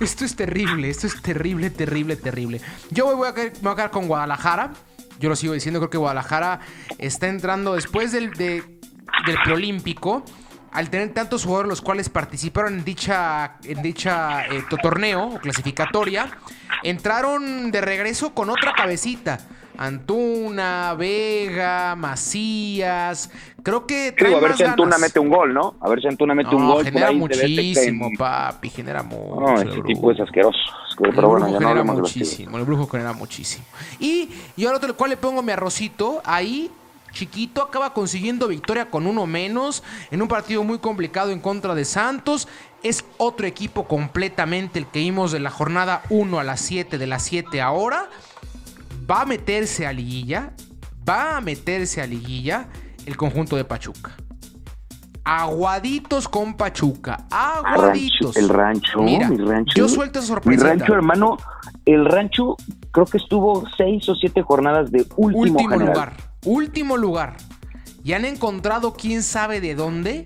[0.00, 0.90] esto es, terrible.
[0.90, 2.60] Esto es terrible, terrible, terrible.
[2.90, 4.72] Yo voy a, me voy a quedar con Guadalajara.
[5.18, 6.60] Yo lo sigo diciendo, creo que Guadalajara
[6.98, 8.79] está entrando después del, de
[9.26, 10.24] del preolímpico,
[10.72, 16.30] al tener tantos jugadores los cuales participaron en dicha, en dicha eh, torneo o clasificatoria,
[16.82, 19.38] entraron de regreso con otra cabecita.
[19.78, 23.30] Antuna, Vega, Macías.
[23.62, 24.14] Creo que.
[24.18, 25.74] a ver si Antuna mete un gol, ¿no?
[25.80, 26.84] A ver si Antuna mete un gol.
[26.84, 28.68] Genera muchísimo, papi.
[28.68, 29.40] Genera mucho.
[29.40, 30.58] No, ese tipo es asqueroso.
[30.98, 32.58] Pero bueno, ya no hablemos muchísimo.
[32.58, 33.64] El brujo genera muchísimo.
[33.98, 36.70] Y yo al otro cual le pongo mi arrocito ahí
[37.12, 41.84] chiquito, acaba consiguiendo victoria con uno menos en un partido muy complicado en contra de
[41.84, 42.48] Santos.
[42.82, 47.06] Es otro equipo completamente el que vimos de la jornada 1 a las 7, de
[47.06, 48.08] las 7 ahora.
[49.10, 50.52] Va a meterse a liguilla,
[51.08, 52.68] va a meterse a liguilla
[53.06, 54.12] el conjunto de Pachuca.
[55.24, 57.26] Aguaditos con Pachuca.
[57.30, 58.36] Aguaditos.
[58.36, 59.74] El rancho, Mira, mi rancho.
[59.76, 60.66] yo suelto esa Mi sorpresita.
[60.68, 61.36] rancho, hermano,
[61.84, 62.56] el rancho
[62.90, 65.86] creo que estuvo seis o siete jornadas de último, último general.
[65.94, 66.12] lugar.
[66.44, 67.36] Último lugar.
[68.02, 70.24] Y han encontrado quién sabe de dónde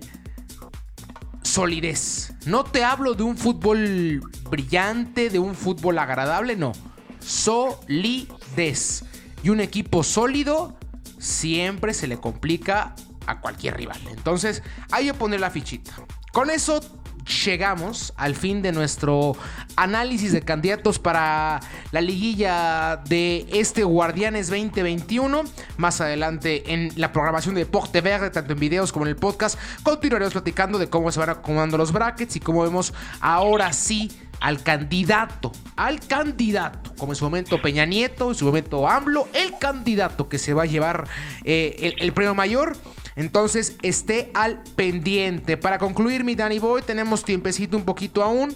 [1.43, 2.33] solidez.
[2.45, 6.73] No te hablo de un fútbol brillante, de un fútbol agradable, no.
[7.19, 9.03] Solidez.
[9.43, 10.77] Y un equipo sólido
[11.17, 13.99] siempre se le complica a cualquier rival.
[14.09, 15.93] Entonces, ahí yo poner la fichita.
[16.31, 16.81] Con eso
[17.25, 19.35] llegamos al fin de nuestro
[19.75, 21.59] análisis de candidatos para
[21.91, 25.43] la liguilla de este Guardianes 2021.
[25.77, 29.59] Más adelante en la programación de Porte Verde, tanto en videos como en el podcast,
[29.83, 34.61] continuaremos platicando de cómo se van acomodando los brackets y cómo vemos ahora sí al
[34.63, 40.29] candidato, al candidato, como en su momento Peña Nieto, en su momento AMLO, el candidato
[40.29, 41.07] que se va a llevar
[41.43, 42.77] eh, el, el premio mayor.
[43.15, 45.55] Entonces esté al pendiente.
[45.57, 48.55] Para concluir, mi Danny Boy, tenemos tiempecito un poquito aún.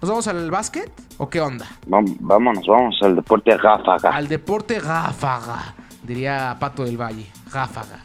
[0.00, 1.66] ¿Nos vamos al básquet o qué onda?
[1.86, 4.10] Vámonos, vamos al deporte ráfaga.
[4.10, 7.26] Al deporte ráfaga, diría Pato del Valle.
[7.50, 8.02] Ráfaga.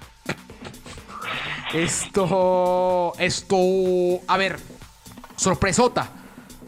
[1.73, 3.57] Esto, esto,
[4.27, 4.59] a ver,
[5.35, 6.09] sorpresota,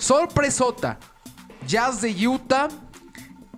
[0.02, 1.00] sorpresota.
[1.68, 2.70] Jazz de Utah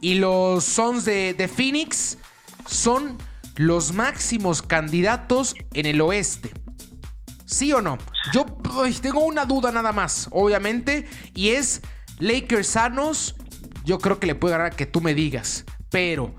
[0.01, 2.17] y los Suns de, Phoenix
[2.67, 3.17] son
[3.56, 6.51] los máximos candidatos en el oeste.
[7.45, 7.97] ¿Sí o no?
[8.34, 8.45] Yo
[9.01, 11.82] tengo una duda nada más, obviamente, y es
[12.19, 13.36] Lakers sanos.
[13.86, 16.34] Yo creo que le puede ganar que tú me digas, pero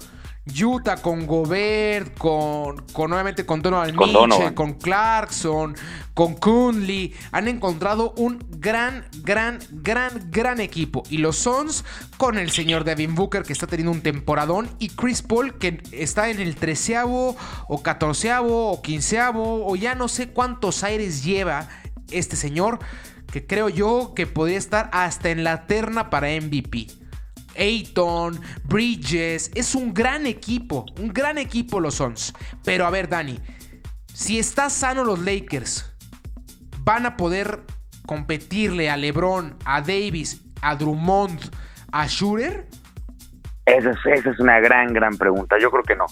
[0.47, 4.55] Utah con Gobert, con, con obviamente con Donovan Con Mitchell, Donovan.
[4.55, 5.75] con Clarkson,
[6.13, 11.03] con Conley, han encontrado un gran, gran, gran, gran equipo.
[11.09, 11.85] Y los Suns
[12.19, 16.29] con el señor Devin Booker que está teniendo un temporadón y Chris Paul que está
[16.29, 17.37] en el treceavo
[17.69, 21.69] o catorceavo o quinceavo o ya no sé cuántos aires lleva
[22.11, 22.81] este señor
[23.33, 26.87] que creo yo que podría estar hasta en la terna para MVP.
[27.57, 32.33] Ayton, Bridges, es un gran equipo, un gran equipo los Suns.
[32.65, 33.39] Pero a ver, Dani,
[34.13, 35.93] si está sano los Lakers,
[36.81, 37.63] van a poder
[38.07, 41.41] competirle a LeBron, a Davis, a Drummond,
[41.93, 42.69] a Shooter.
[43.67, 45.57] Esa es, esa es una gran, gran pregunta.
[45.59, 46.07] Yo creo que no.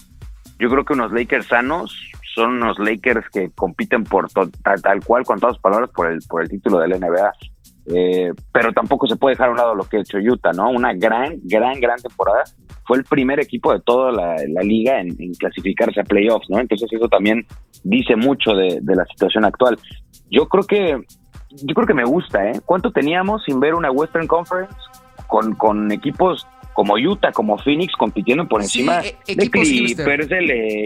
[0.59, 1.95] Yo creo que unos Lakers sanos
[2.33, 6.41] son unos Lakers que compiten por tal cual, con todas las palabras, por el, por
[6.41, 7.31] el título de la NBA.
[7.85, 10.69] Eh, pero tampoco se puede dejar a un lado lo que ha hecho Utah, ¿no?
[10.69, 12.43] Una gran, gran, gran temporada.
[12.85, 16.59] Fue el primer equipo de toda la, liga en, en clasificarse a playoffs, ¿no?
[16.59, 17.45] Entonces eso también
[17.83, 19.77] dice mucho de, de la situación actual.
[20.29, 21.01] Yo creo que,
[21.51, 22.61] yo creo que me gusta, ¿eh?
[22.65, 24.75] ¿Cuánto teníamos sin ver una Western Conference
[25.27, 29.49] con, con equipos como Utah, como Phoenix compitiendo por Sí, encima e- de.
[29.49, 30.41] Clippers, de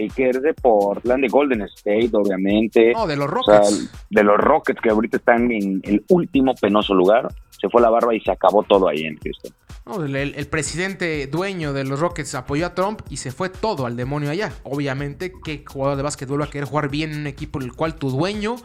[0.08, 2.92] Lakers, de Portland, de Golden State, obviamente.
[2.92, 4.06] No, de los O sea, Rockets.
[4.10, 7.28] de los Rockets que ahorita están en el último penoso lugar.
[7.60, 9.52] Se fue la barba y se acabó todo ahí en Houston.
[9.88, 13.96] No, el, presidente dueño de los Rockets apoyó a Trump y se fue todo al
[13.96, 14.52] demonio allá.
[14.62, 17.72] Obviamente, ¿qué jugador de básquetbol va a querer jugar bien en un equipo en el
[17.72, 18.56] cual tu dueño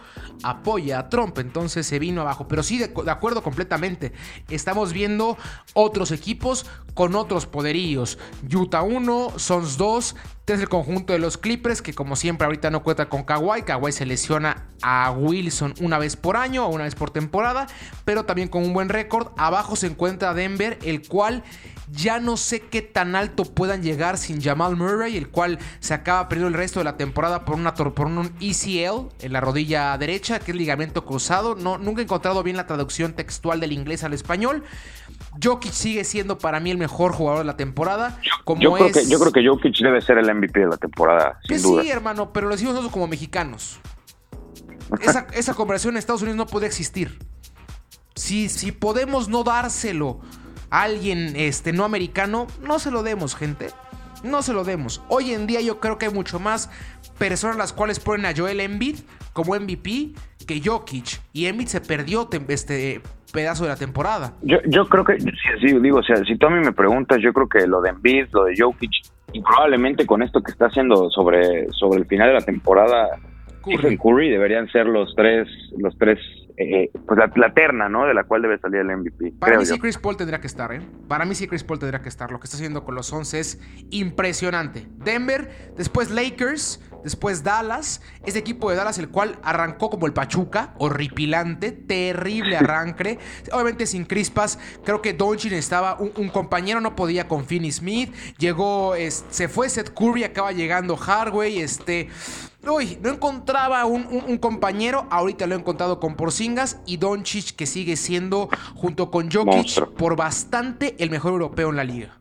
[0.44, 1.40] apoya a Trump?
[1.40, 2.50] Entonces se vino abajo.
[2.50, 4.12] Pero sí, de, de acuerdo completamente.
[4.50, 5.38] Estamos viendo
[5.74, 8.20] otros equipos con otros poderíos.
[8.54, 10.16] Utah 1, Suns 2.
[10.44, 13.62] Este es el conjunto de los Clippers que como siempre ahorita no cuenta con Kawhi.
[13.62, 17.66] Kawhi se lesiona a Wilson una vez por año o una vez por temporada,
[18.04, 19.30] pero también con un buen récord.
[19.38, 21.44] Abajo se encuentra Denver, el cual
[21.92, 26.28] ya no sé qué tan alto puedan llegar sin Jamal Murray, el cual se acaba
[26.28, 30.40] perdiendo el resto de la temporada por, una, por un ECL en la rodilla derecha,
[30.40, 31.56] que es ligamento cruzado.
[31.56, 34.64] No, nunca he encontrado bien la traducción textual del inglés al español.
[35.42, 38.20] Jokic sigue siendo para mí el mejor jugador de la temporada.
[38.44, 38.94] Como Yo creo, es...
[38.94, 41.84] que, yo creo que Jokic debe ser el MVP de la temporada, sin Que duda.
[41.84, 43.80] sí, hermano, pero lo decimos nosotros como mexicanos.
[45.02, 47.20] Esa, esa conversación en Estados Unidos no puede existir.
[48.16, 50.20] Si, si podemos no dárselo
[50.70, 53.70] a alguien este, no americano, no se lo demos, gente.
[54.24, 55.02] No se lo demos.
[55.10, 56.70] Hoy en día yo creo que hay mucho más
[57.18, 59.00] personas las cuales ponen a Joel Embiid
[59.34, 60.14] como MVP
[60.48, 61.22] que Jokic.
[61.34, 63.02] Y Embiid se perdió este
[63.34, 64.34] pedazo de la temporada.
[64.42, 67.34] Yo, yo creo que, sí, digo, o sea, si tú a mí me preguntas, yo
[67.34, 68.92] creo que lo de Embiid, lo de Jokic,
[69.34, 73.10] y probablemente con esto que está haciendo sobre, sobre el final de la temporada,
[73.64, 73.98] Curry.
[73.98, 75.48] Curry deberían ser los tres,
[75.78, 76.20] los tres,
[76.58, 78.06] eh, pues la, la terna, ¿no?
[78.06, 79.34] De la cual debe salir el MVP.
[79.40, 79.74] Para mí yo.
[79.74, 80.82] sí Chris Paul tendría que estar, ¿eh?
[81.08, 82.32] Para mí sí Chris Paul tendría que estar.
[82.32, 84.88] Lo que está haciendo con los 11 es impresionante.
[85.04, 90.74] Denver, después Lakers, después Dallas, ese equipo de Dallas el cual arrancó como el Pachuca,
[90.78, 93.20] horripilante, terrible arranque,
[93.52, 98.94] obviamente sin crispas, creo que Doncic estaba, un, compañero no podía con Finney Smith, llegó,
[98.96, 102.10] se fue Seth Curry, acaba llegando Hardway, este...
[102.66, 107.98] Uy, no encontraba un, compañero, ahorita lo he encontrado con Porcingas y Doncic que sigue
[107.98, 112.18] siendo, junto con Jokic, por bastante el mejor europeo en la liga.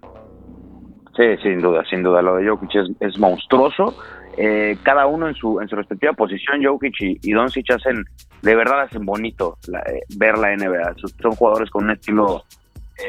[1.17, 2.23] Sí, sin duda, sin duda.
[2.23, 2.71] Lo de Jokic
[3.01, 3.95] es, monstruoso.
[4.37, 8.03] Eh, cada uno en su en su respectiva posición, Jokic y, y Doncic hacen,
[8.41, 10.95] de verdad hacen bonito eh, ver la NBA.
[11.21, 12.45] Son jugadores con un estilo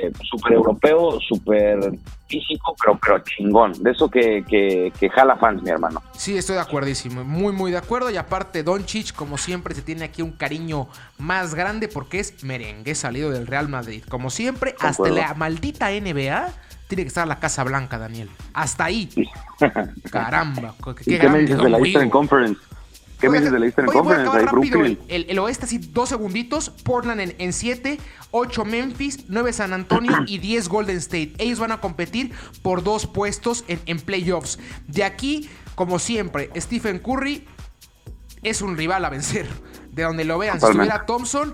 [0.01, 1.79] eh, súper europeo, súper
[2.27, 3.73] físico, pero, pero chingón.
[3.83, 6.01] De eso que, que, que, jala fans, mi hermano.
[6.13, 7.23] Sí, estoy de acuerdísimo.
[7.23, 8.09] Muy, muy de acuerdo.
[8.09, 10.87] Y aparte, Doncic, como siempre, se tiene aquí un cariño
[11.17, 14.03] más grande porque es merengue salido del Real Madrid.
[14.09, 16.47] Como siempre, hasta la maldita NBA
[16.87, 18.29] tiene que estar la Casa Blanca, Daniel.
[18.53, 19.09] Hasta ahí.
[20.11, 20.75] Caramba.
[21.03, 22.59] Qué, ¿Qué me dices de la Eastern Conference?
[23.23, 24.97] ¿Qué me dices de la Eastern Conference?
[25.07, 26.69] El, oeste, así, dos segunditos.
[26.69, 27.97] Portland en 7,
[28.31, 31.31] 8 Memphis, 9 San Antonio y 10 Golden State.
[31.37, 34.59] Ellos van a competir por dos puestos en, en playoffs.
[34.87, 37.47] De aquí, como siempre, Stephen Curry
[38.43, 39.47] es un rival a vencer.
[39.93, 40.59] De donde lo vean.
[40.59, 41.53] Si estuviera Thompson,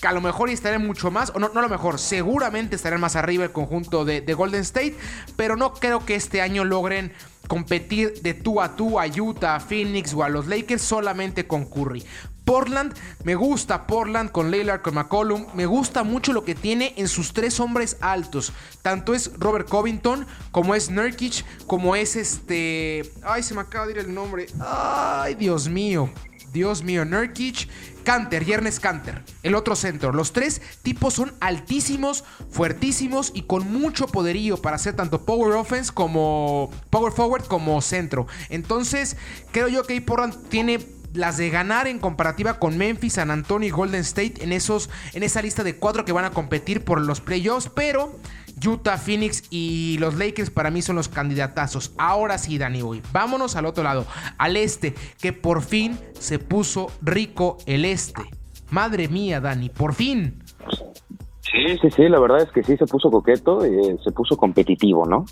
[0.00, 3.00] que a lo mejor estaré mucho más, o no, no a lo mejor, seguramente estarán
[3.00, 4.96] más arriba el conjunto de, Golden State,
[5.36, 7.12] pero no creo que este año logren
[7.48, 11.64] competir de tú a tú a Utah, a Phoenix o a los Lakers solamente con
[11.64, 12.04] Curry.
[12.44, 12.94] Portland,
[13.24, 17.34] me gusta Portland con Lillard, con McCollum, me gusta mucho lo que tiene en sus
[17.34, 18.54] tres hombres altos.
[18.80, 23.12] Tanto es Robert Covington, como es Nurkic, como es este...
[23.22, 24.46] Ay, se me acaba de ir el nombre.
[24.60, 26.08] Ay, Dios mío.
[26.50, 27.68] Dios mío, Nurkic,
[28.08, 30.12] Canter, Yernes Canter, el otro centro.
[30.12, 35.92] Los tres tipos son altísimos, fuertísimos y con mucho poderío para hacer tanto power offense
[35.92, 38.26] como power forward como centro.
[38.48, 39.18] Entonces,
[39.52, 40.78] creo yo que Portland tiene
[41.12, 45.22] las de ganar en comparativa con Memphis, San Antonio y Golden State en, esos, en
[45.22, 48.18] esa lista de cuatro que van a competir por los playoffs, pero
[48.66, 51.92] Utah, Phoenix y los Lakers para mí son los candidatazos.
[51.98, 54.06] Ahora sí, Dani Boy, vámonos al otro lado,
[54.38, 58.22] al este, que por fin se puso rico el este.
[58.70, 60.42] Madre mía, Dani, por fin.
[61.40, 64.36] Sí, sí, sí, la verdad es que sí se puso coqueto, y eh, se puso
[64.36, 65.24] competitivo, ¿no?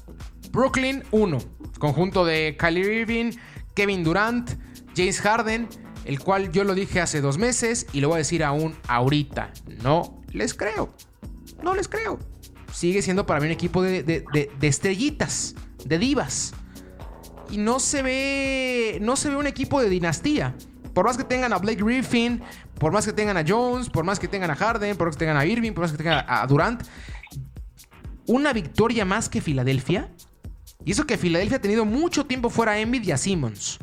[0.50, 1.38] Brooklyn 1,
[1.78, 3.32] conjunto de Kylie Irving,
[3.74, 4.50] Kevin Durant,
[4.96, 5.68] James Harden,
[6.06, 9.52] el cual yo lo dije hace dos meses y lo voy a decir aún ahorita.
[9.82, 10.90] No les creo.
[11.62, 12.18] No les creo.
[12.76, 14.26] Sigue siendo para mí un equipo de,
[14.60, 15.54] estrellitas,
[15.86, 16.52] de divas.
[17.50, 18.98] Y no se ve.
[19.00, 20.54] No se ve un equipo de dinastía.
[20.92, 22.42] Por más que tengan a Blake Griffin,
[22.78, 25.20] por más que tengan a Jones, por más que tengan a Harden, por más que
[25.20, 26.82] tengan a Irving, por más que tengan a Durant.
[28.26, 30.10] Una victoria más que Filadelfia.
[30.84, 33.78] Y eso que Filadelfia ha tenido mucho tiempo fuera a Embiid y a Simmons.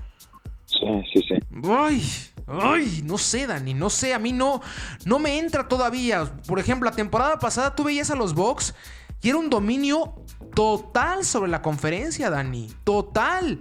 [0.67, 1.35] Sí, sí, sí.
[1.67, 1.99] Ay,
[2.47, 4.61] ay, no sé, Dani, no sé, a mí no,
[5.05, 6.25] no me entra todavía.
[6.47, 8.73] Por ejemplo, la temporada pasada tú veías a los Bucks
[9.21, 10.15] y era un dominio
[10.53, 12.73] total sobre la conferencia, Dani.
[12.83, 13.59] Total.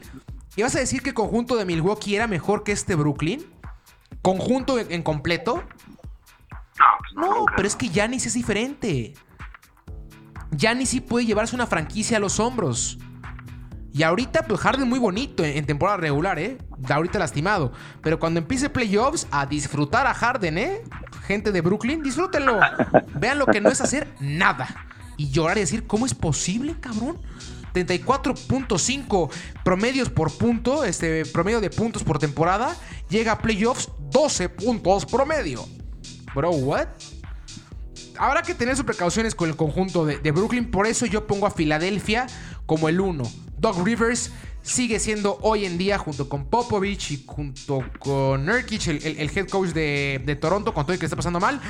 [0.57, 3.47] ¿Y vas a decir que el conjunto de Milwaukee era mejor que este Brooklyn?
[4.21, 5.63] ¿Conjunto en, completo?
[7.15, 9.15] No, no pero es que Yanis es diferente.
[10.51, 12.99] Yanis sí puede llevarse una franquicia a los hombros.
[13.95, 16.57] Y ahorita, pues Harden muy bonito en, temporada regular, ¿eh?
[16.89, 17.73] Ahorita lastimado.
[18.01, 20.83] Pero cuando empiece playoffs, a disfrutar a Harden, ¿eh?
[21.27, 22.59] Gente de Brooklyn, disfrútenlo.
[23.21, 24.87] Vean lo que no es hacer nada.
[25.19, 27.19] Y llorar y decir, ¿cómo es posible, cabrón?
[27.75, 29.31] 34.5
[29.63, 32.75] promedios por punto, este promedio de puntos por temporada.
[33.11, 35.67] Llega a playoffs 12 puntos promedio.
[36.35, 36.89] Bro, ¿what?
[38.19, 40.71] Habrá que tener sus precauciones con el conjunto de, de Brooklyn.
[40.71, 42.27] Por eso yo pongo a Filadelfia
[42.65, 43.52] como el 1.
[43.63, 44.33] Doug Rivers
[44.63, 49.69] sigue siendo hoy en día, junto con Popovich y junto con Nurkic, el, head coach
[49.69, 51.61] de, Toronto, con todo el que está pasando mal.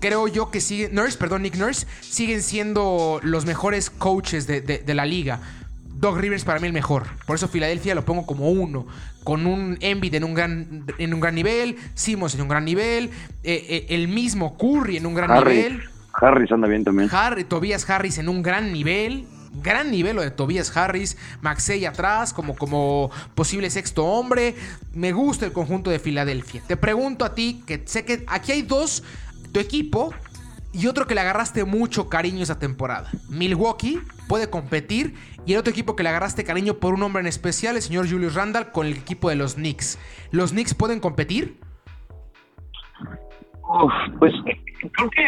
[0.00, 5.04] Creo yo que sigue, Nurse, perdón, Nick Nurse, siguen siendo los mejores coaches de, la
[5.04, 5.40] liga.
[5.84, 7.04] Doug Rivers para mí el mejor.
[7.26, 8.86] Por eso Filadelfia lo pongo como uno.
[9.22, 11.76] Con un Embiid en un gran, en un gran nivel.
[11.94, 13.10] Simmons en un gran nivel.
[13.42, 15.82] Eh, eh, el mismo Curry en un gran nivel.
[16.14, 17.10] Harris anda bien también.
[17.12, 19.26] Harry, Tobias Harris en un gran nivel
[19.62, 24.54] gran nivel de Tobias Harris, Maxey atrás como, como posible sexto hombre.
[24.92, 26.62] Me gusta el conjunto de Filadelfia.
[26.66, 29.02] Te pregunto a ti, que sé que aquí hay dos,
[29.52, 30.12] tu equipo
[30.72, 33.10] y otro que le agarraste mucho cariño esa temporada.
[33.28, 35.14] Milwaukee puede competir
[35.46, 38.10] y el otro equipo que le agarraste cariño por un hombre en especial, el señor
[38.10, 39.98] Julius Randall, con el equipo de los Knicks.
[40.32, 41.58] ¿Los Knicks pueden competir?
[44.18, 44.32] pues
[44.92, 45.22] creo que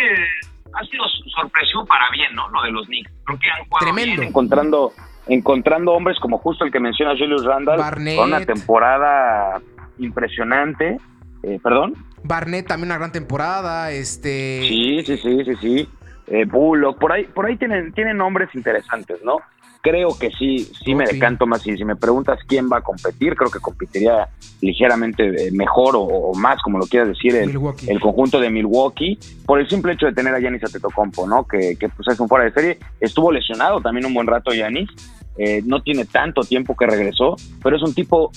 [0.75, 1.05] ha sido
[1.35, 2.49] sorpresión para bien, ¿no?
[2.49, 3.11] Lo de los Knicks.
[3.25, 4.23] Creo que han Tremendo.
[4.23, 4.93] encontrando
[5.27, 8.17] encontrando hombres como justo el que menciona Julius Randall, Barnett.
[8.17, 9.61] con una temporada
[9.99, 10.99] impresionante.
[11.43, 11.95] Eh, ¿Perdón?
[12.25, 13.93] Barnett también una gran temporada.
[13.93, 14.63] Este.
[14.67, 15.89] Sí, sí, sí, sí, sí.
[16.27, 19.39] Eh, Bullock, por ahí, por ahí tienen, tienen nombres interesantes, ¿no?
[19.81, 21.67] Creo que sí, sí me decanto más.
[21.67, 24.29] Y si me preguntas quién va a competir, creo que competiría
[24.61, 29.61] ligeramente eh, mejor o, o más, como lo quieras decir, el, conjunto de Milwaukee, por
[29.61, 31.45] el simple hecho de tener a Yanis Antetokounmpo, ¿no?
[31.45, 32.79] Que, que pues es un fuera de serie.
[33.01, 34.91] Estuvo lesionado también un buen rato Yanis.
[35.37, 38.33] Eh, no tiene tanto tiempo que regresó, pero es un tipo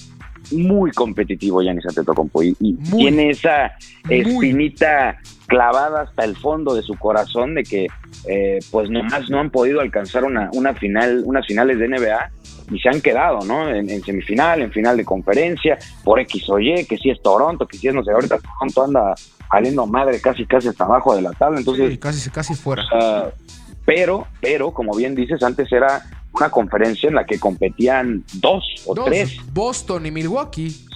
[0.51, 2.99] muy competitivo Yanis Antetokounmpo y, y Muy.
[3.03, 3.71] tiene esa
[4.05, 4.19] Muy.
[4.19, 5.17] espinita
[5.47, 7.87] clavada hasta el fondo de su corazón de que
[8.27, 12.31] eh, pues nomás no han podido alcanzar una, una final, unas finales de NBA
[12.71, 13.69] y se han quedado, ¿no?
[13.69, 17.67] En, en semifinal, en final de conferencia, por X o Y, que si es Toronto,
[17.67, 19.13] que si es no sé, ahorita Toronto anda
[19.51, 22.83] saliendo madre casi casi hasta abajo de la tabla, entonces Sí, casi, casi fuera.
[22.93, 23.29] Ah,
[23.85, 26.01] pero, pero, como bien dices, antes era
[26.33, 29.37] una conferencia en la que competían dos o Dos, tres.
[29.53, 30.87] Boston y Milwaukee.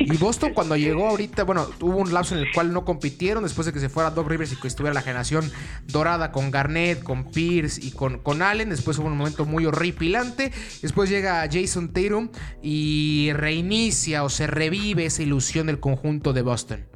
[0.00, 3.66] Y Boston cuando llegó ahorita, bueno, hubo un lapso en el cual no compitieron después
[3.66, 5.50] de que se fuera Doc Rivers y que estuviera la generación
[5.86, 8.70] dorada con Garnett, con Pierce y con, con Allen.
[8.70, 10.52] Después hubo un momento muy horripilante.
[10.80, 12.30] Después llega Jason Tatum
[12.62, 16.86] y reinicia o se revive esa ilusión del conjunto de Boston.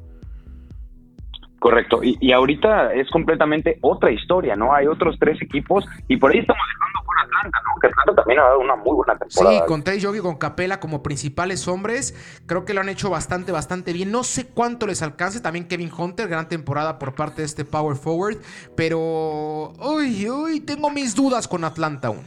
[1.59, 2.03] Correcto.
[2.03, 4.73] Y, y ahorita es completamente otra historia, ¿no?
[4.73, 7.79] Hay otros tres equipos y por ahí estamos dejando Atlanta, ¿no?
[7.81, 9.59] Que Atlanta también ha dado una muy buena temporada.
[9.59, 12.13] Sí, con Trey Young y con Capela como principales hombres,
[12.45, 14.11] creo que lo han hecho bastante, bastante bien.
[14.11, 15.39] No sé cuánto les alcance.
[15.41, 18.37] También Kevin Hunter, gran temporada por parte de este Power Forward.
[18.75, 22.25] Pero, uy, uy, tengo mis dudas con Atlanta aún.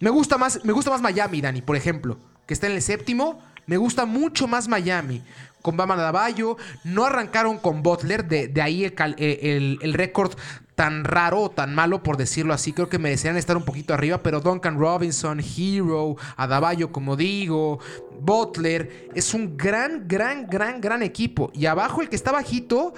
[0.00, 3.40] Me gusta más, me gusta más Miami, Dani, por ejemplo, que está en el séptimo.
[3.66, 5.22] Me gusta mucho más Miami.
[5.62, 8.94] Con Bama Dabayo, no arrancaron con Butler, de, ahí eh,
[9.42, 10.32] el- el récord
[10.76, 12.72] tan raro tan malo, por decirlo así.
[12.72, 17.80] Creo que merecían estar un poquito arriba, pero Duncan Robinson, Hero, Adabayo, como digo,
[18.20, 21.50] Butler, es un gran, gran, gran, gran equipo.
[21.54, 22.92] Y abajo el que está bajito,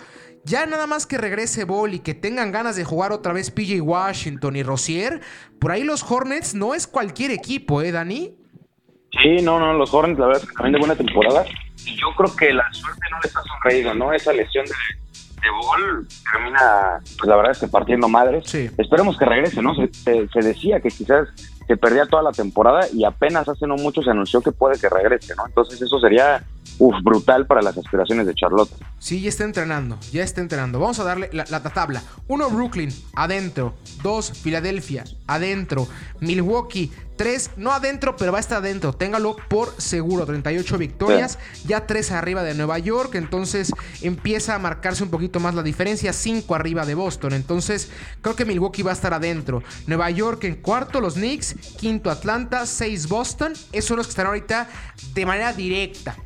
[0.44, 3.80] ya nada más que regrese Ball y que tengan ganas de jugar otra vez PJ
[3.80, 5.20] Washington y Rosier,
[5.60, 8.34] por ahí los Hornets no es cualquier equipo, ¿eh, Dani?
[9.22, 11.44] Sí, no, no, los Hornets, la verdad también de buena temporada.
[11.86, 14.12] Y yo creo que la suerte no les ha sonreído, ¿no?
[14.12, 14.72] Esa lesión de,
[15.42, 18.44] de Ball termina, pues la verdad es que partiendo madres.
[18.48, 18.70] Sí.
[18.78, 19.74] Esperemos que regrese, ¿no?
[19.74, 21.28] Se, se- se decía que quizás
[21.66, 24.88] se perdía toda la temporada y apenas hace no mucho se anunció que puede que
[24.88, 25.46] regrese, ¿no?
[25.46, 26.42] Entonces eso sería,
[26.78, 28.70] uf, brutal para las aspiraciones de Charlotte.
[28.98, 30.80] Sí, ya está entrenando, ya está entrenando.
[30.80, 32.02] Vamos a darle la, la tabla.
[32.26, 33.74] Uno, Brooklyn, adentro.
[34.02, 35.86] Dos, Filadelfia, adentro.
[36.20, 38.94] Milwaukee, tres, no adentro, pero va a estar adentro.
[38.94, 40.24] Téngalo por seguro.
[40.24, 43.16] 38 victorias, ya tres arriba de Nueva York.
[43.16, 46.14] Entonces empieza a marcarse un poquito más la diferencia.
[46.14, 47.34] Cinco arriba de Boston.
[47.34, 47.90] Entonces
[48.22, 49.62] creo que Milwaukee va a estar adentro.
[49.86, 51.54] Nueva York en cuarto, los Knicks.
[51.76, 52.64] Quinto, Atlanta.
[52.64, 53.52] Seis, Boston.
[53.72, 54.68] Esos son los que están ahorita
[55.14, 56.16] de manera directa.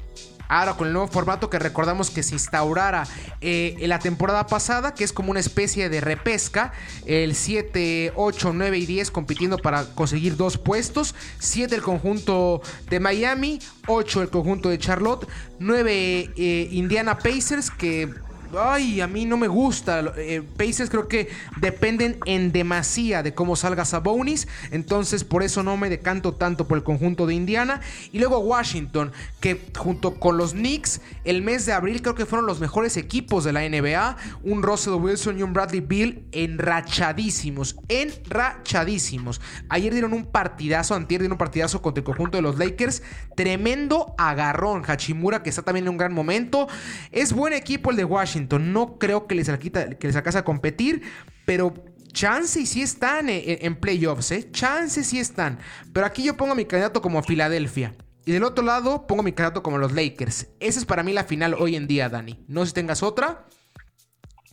[0.49, 3.05] Ahora con el nuevo formato que recordamos que se instaurara
[3.41, 6.73] eh, en la temporada pasada, que es como una especie de repesca,
[7.07, 13.01] el 7, 8, 9 y 10 compitiendo para conseguir dos puestos, 7 el conjunto de
[13.01, 15.27] Miami, 8 el conjunto de Charlotte,
[15.59, 18.13] 9 eh, Indiana Pacers que...
[18.59, 20.13] Ay, a mí no me gusta.
[20.17, 21.31] Eh, Pacers creo que
[21.61, 24.47] dependen en demasía de cómo salga Sabonis.
[24.71, 27.81] Entonces, por eso no me decanto tanto por el conjunto de Indiana.
[28.13, 32.47] Y luego Washington, que junto con los Knicks, el mes de abril creo que fueron
[32.47, 34.17] los mejores equipos de la NBA.
[34.43, 37.77] Un Russell Wilson y un Bradley Bill enrachadísimos.
[37.89, 39.41] Enrachadísimos.
[39.71, 43.03] Ayer dieron un partidazo, antier dieron un partidazo contra el conjunto de los Lakers.
[43.35, 44.83] Tremendo agarrón.
[44.87, 46.69] Hachimura, que está también en un gran momento.
[47.13, 48.42] Es buen equipo el de Washington.
[48.51, 51.03] No creo que les, alquita, que les alcance a competir,
[51.47, 51.75] pero
[52.13, 54.51] chance y sí están en, en playoffs, ¿eh?
[54.51, 55.59] Chance sí están.
[55.93, 57.95] Pero aquí yo pongo mi candidato como Filadelfia.
[58.25, 60.49] Y del otro lado pongo mi candidato como los Lakers.
[60.61, 62.45] Esa es para mí la final hoy en día, Dani.
[62.49, 63.47] No sé si tengas otra.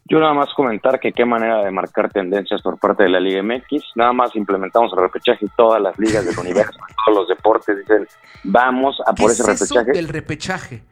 [0.06, 3.44] Yo nada más comentar que qué manera de marcar tendencias por parte de la Liga
[3.44, 3.84] MX.
[3.96, 8.08] Nada más implementamos el repechaje y todas las ligas del universo, todos los deportes dicen,
[8.44, 9.92] vamos a ¿Qué por es ese eso repechaje.
[9.92, 10.84] del repechaje?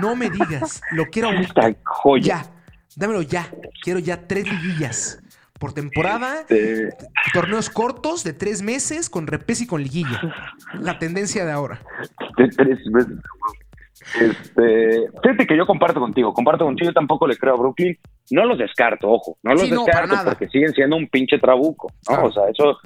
[0.00, 0.80] No me digas.
[0.92, 2.42] Lo quiero Esta joya.
[2.42, 2.52] ya.
[2.96, 3.48] Dámelo ya.
[3.82, 5.22] Quiero ya tres liguillas
[5.58, 6.40] por temporada.
[6.48, 6.90] Este,
[7.32, 10.20] Torneos cortos de tres meses con repes y con liguilla.
[10.74, 11.80] La tendencia de ahora.
[12.36, 13.18] de tres veces.
[14.20, 17.98] Este, fíjate que yo comparto contigo, comparto contigo, yo tampoco le creo a Brooklyn,
[18.30, 22.14] no los descarto, ojo, no los Sí, descarto porque siguen siendo un pinche trabuco, ¿no?
[22.14, 22.28] Claro.
[22.28, 22.78] O sea, eso,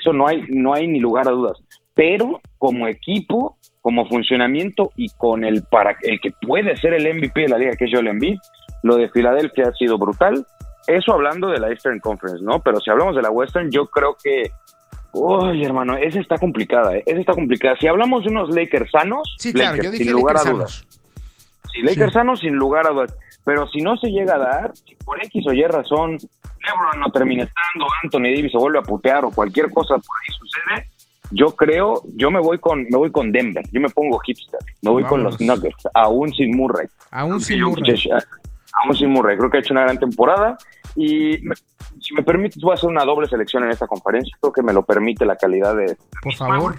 [0.00, 1.58] eso no hay, no hay ni lugar a dudas.
[1.94, 7.42] Pero como equipo, como funcionamiento y con el para el que puede ser el MVP
[7.42, 8.38] de la liga, que es Joel Embiid,
[8.82, 10.46] lo de Filadelfia ha sido brutal.
[10.86, 12.60] Eso hablando de la Eastern Conference, ¿no?
[12.60, 14.50] Pero si hablamos de la Western, yo creo que
[15.12, 17.02] Uy, hermano, esa está complicada, ¿eh?
[17.04, 17.76] esa está complicada.
[17.80, 20.52] Si hablamos de unos Lakers sanos, Sí, claro, Lakers, yo dije sin lugar Lakers a
[20.52, 20.86] dudas.
[21.72, 22.14] Si Lakers Sí.
[22.14, 23.16] sanos, sin lugar a dudas.
[23.44, 27.10] Pero si no se llega a dar, si por X o Y razón LeBron no
[27.10, 30.86] termina estando, Anthony Davis se vuelve a putear o cualquier cosa por ahí sucede,
[31.30, 33.64] yo creo, yo me voy con me voy con Denver.
[33.70, 34.60] Yo me pongo hipster.
[34.82, 35.40] Me voy con los.
[35.40, 36.88] Nuggets, aún sin Murray.
[37.10, 37.96] Aún sin Murray.
[38.84, 39.36] Aún sin Murray.
[39.36, 40.58] Creo que ha hecho una gran temporada.
[40.96, 41.38] Y
[42.00, 44.36] si me permites, voy a hacer una doble selección en esta conferencia.
[44.40, 46.74] Creo que me lo permite la calidad de, Por favor.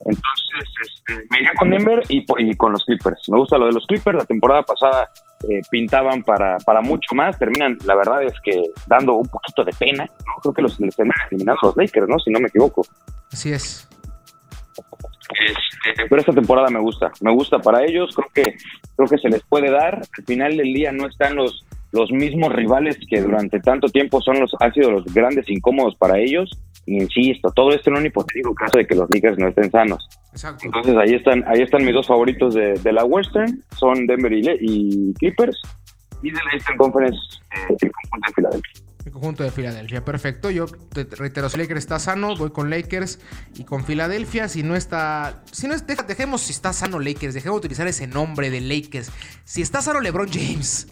[0.00, 3.28] entonces, este, me iría con Denver y, con los Clippers.
[3.28, 4.18] Me gusta lo de los Clippers.
[4.18, 5.08] La temporada pasada
[5.48, 7.38] eh, pintaban para, para mucho más.
[7.38, 10.04] Terminan, la verdad es que dando un poquito de pena.
[10.04, 10.40] ¿no?
[10.42, 12.18] Creo que los terminan eliminando a los Lakers, ¿no?
[12.18, 12.82] Si no me equivoco.
[13.36, 13.86] Así es.
[15.28, 17.10] Este, pero esta temporada me gusta.
[17.20, 18.14] Me gusta para ellos.
[18.14, 18.56] Creo que,
[18.96, 19.96] creo que se les puede dar.
[19.96, 24.40] Al final del día no están los, los mismos rivales que durante tanto tiempo son
[24.40, 26.50] los, han sido los grandes incómodos para ellos.
[26.86, 30.08] Y insisto, todo esto en un hipotético caso de que los Lakers no estén sanos.
[30.32, 30.64] Exacto.
[30.64, 34.42] Entonces ahí están, ahí están mis dos favoritos de, de la Western, son Denver y,
[34.42, 35.60] Le- y Clippers,
[36.22, 37.18] y de la Eastern Conference,
[37.56, 38.82] eh, el conjunto de Filadelfia.
[39.06, 40.04] El conjunto de Filadelfia.
[40.04, 40.50] Perfecto.
[40.50, 43.20] Yo te te reitero, si Lakers está sano, voy con Lakers
[43.54, 44.48] y con Filadelfia.
[44.48, 45.44] Si no está.
[45.52, 47.32] Si no es, dejemos si está sano Lakers.
[47.32, 49.12] Dejemos de utilizar ese nombre de Lakers.
[49.44, 50.88] Si está sano LeBron James.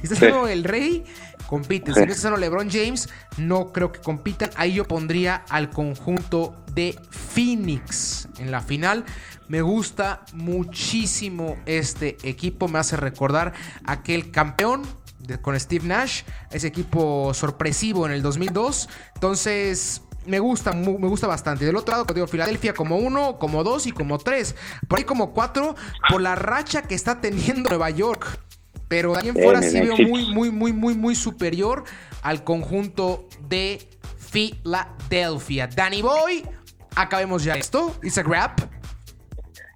[0.00, 0.20] Si está Sí.
[0.26, 1.04] sano el Rey,
[1.46, 1.94] compiten.
[1.94, 2.00] Sí.
[2.00, 4.50] Si no está sano LeBron James, no creo que compitan.
[4.56, 9.04] Ahí yo pondría al conjunto de Phoenix en la final.
[9.46, 12.66] Me gusta muchísimo este equipo.
[12.66, 13.52] Me hace recordar
[13.84, 14.82] aquel campeón
[15.26, 18.88] de- con Steve Nash, ese equipo sorpresivo en el 2002.
[19.14, 21.64] Entonces, me gusta, me gusta bastante.
[21.66, 24.54] Del otro lado, te digo, Filadelfia como uno, como dos y como tres.
[24.88, 25.74] Por ahí como cuatro,
[26.08, 28.38] por la racha que está teniendo Nueva York.
[28.88, 31.84] Pero de ahí en fuera bien, sí veo muy, muy, muy, muy, muy superior
[32.22, 35.66] al conjunto de Filadelfia.
[35.66, 36.44] Danny Boy,
[36.94, 37.96] acabemos ya esto.
[38.02, 38.60] It's a wrap.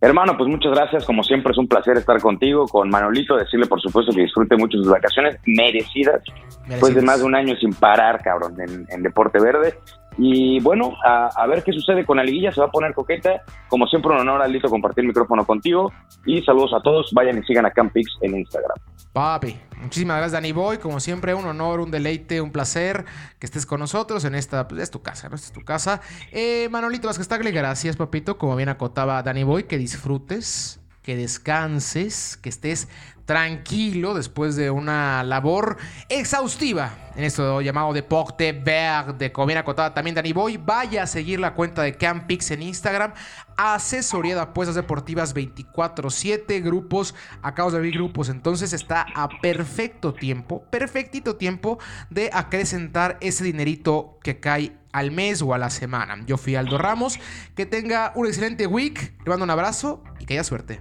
[0.00, 3.80] Hermano, pues muchas gracias, como siempre es un placer estar contigo, con Manolito, decirle por
[3.80, 6.22] supuesto que disfrute mucho sus vacaciones merecidas,
[6.68, 9.74] después de más de un año sin parar, cabrón, en, en Deporte Verde.
[10.18, 13.42] Y bueno, a, ver qué sucede con la liguilla, se va a poner coqueta.
[13.68, 15.92] Como siempre, un honor, Alito, compartir el micrófono contigo.
[16.26, 18.76] Y saludos a todos, vayan y sigan a Campix en Instagram.
[19.12, 23.04] Papi, muchísimas gracias Danny Boy, como siempre un honor, un deleite, un placer
[23.38, 25.34] que estés con nosotros en esta, pues es tu casa, ¿no?
[25.34, 26.00] Esta es tu casa.
[26.30, 32.36] Eh, Manolito Vázquez Tagle, gracias papito, como bien acotaba Danny Boy, que disfrutes, que descanses,
[32.36, 32.88] que estés
[33.28, 35.76] tranquilo después de una labor
[36.08, 40.56] exhaustiva en esto llamado Deporte Verde, como bien acotaba también Danny Boy.
[40.56, 43.12] Vaya a seguir la cuenta de Campix en Instagram,
[43.58, 50.62] asesoría de apuestas deportivas 24/7, grupos, acabamos de abrir grupos, entonces está a perfecto tiempo,
[50.70, 56.16] perfectito tiempo de acrecentar ese dinerito que cae al mes o a la semana.
[56.26, 57.20] Yo fui Aldo Ramos,
[57.54, 60.80] que tenga un excelente week, le mando un abrazo y que haya suerte.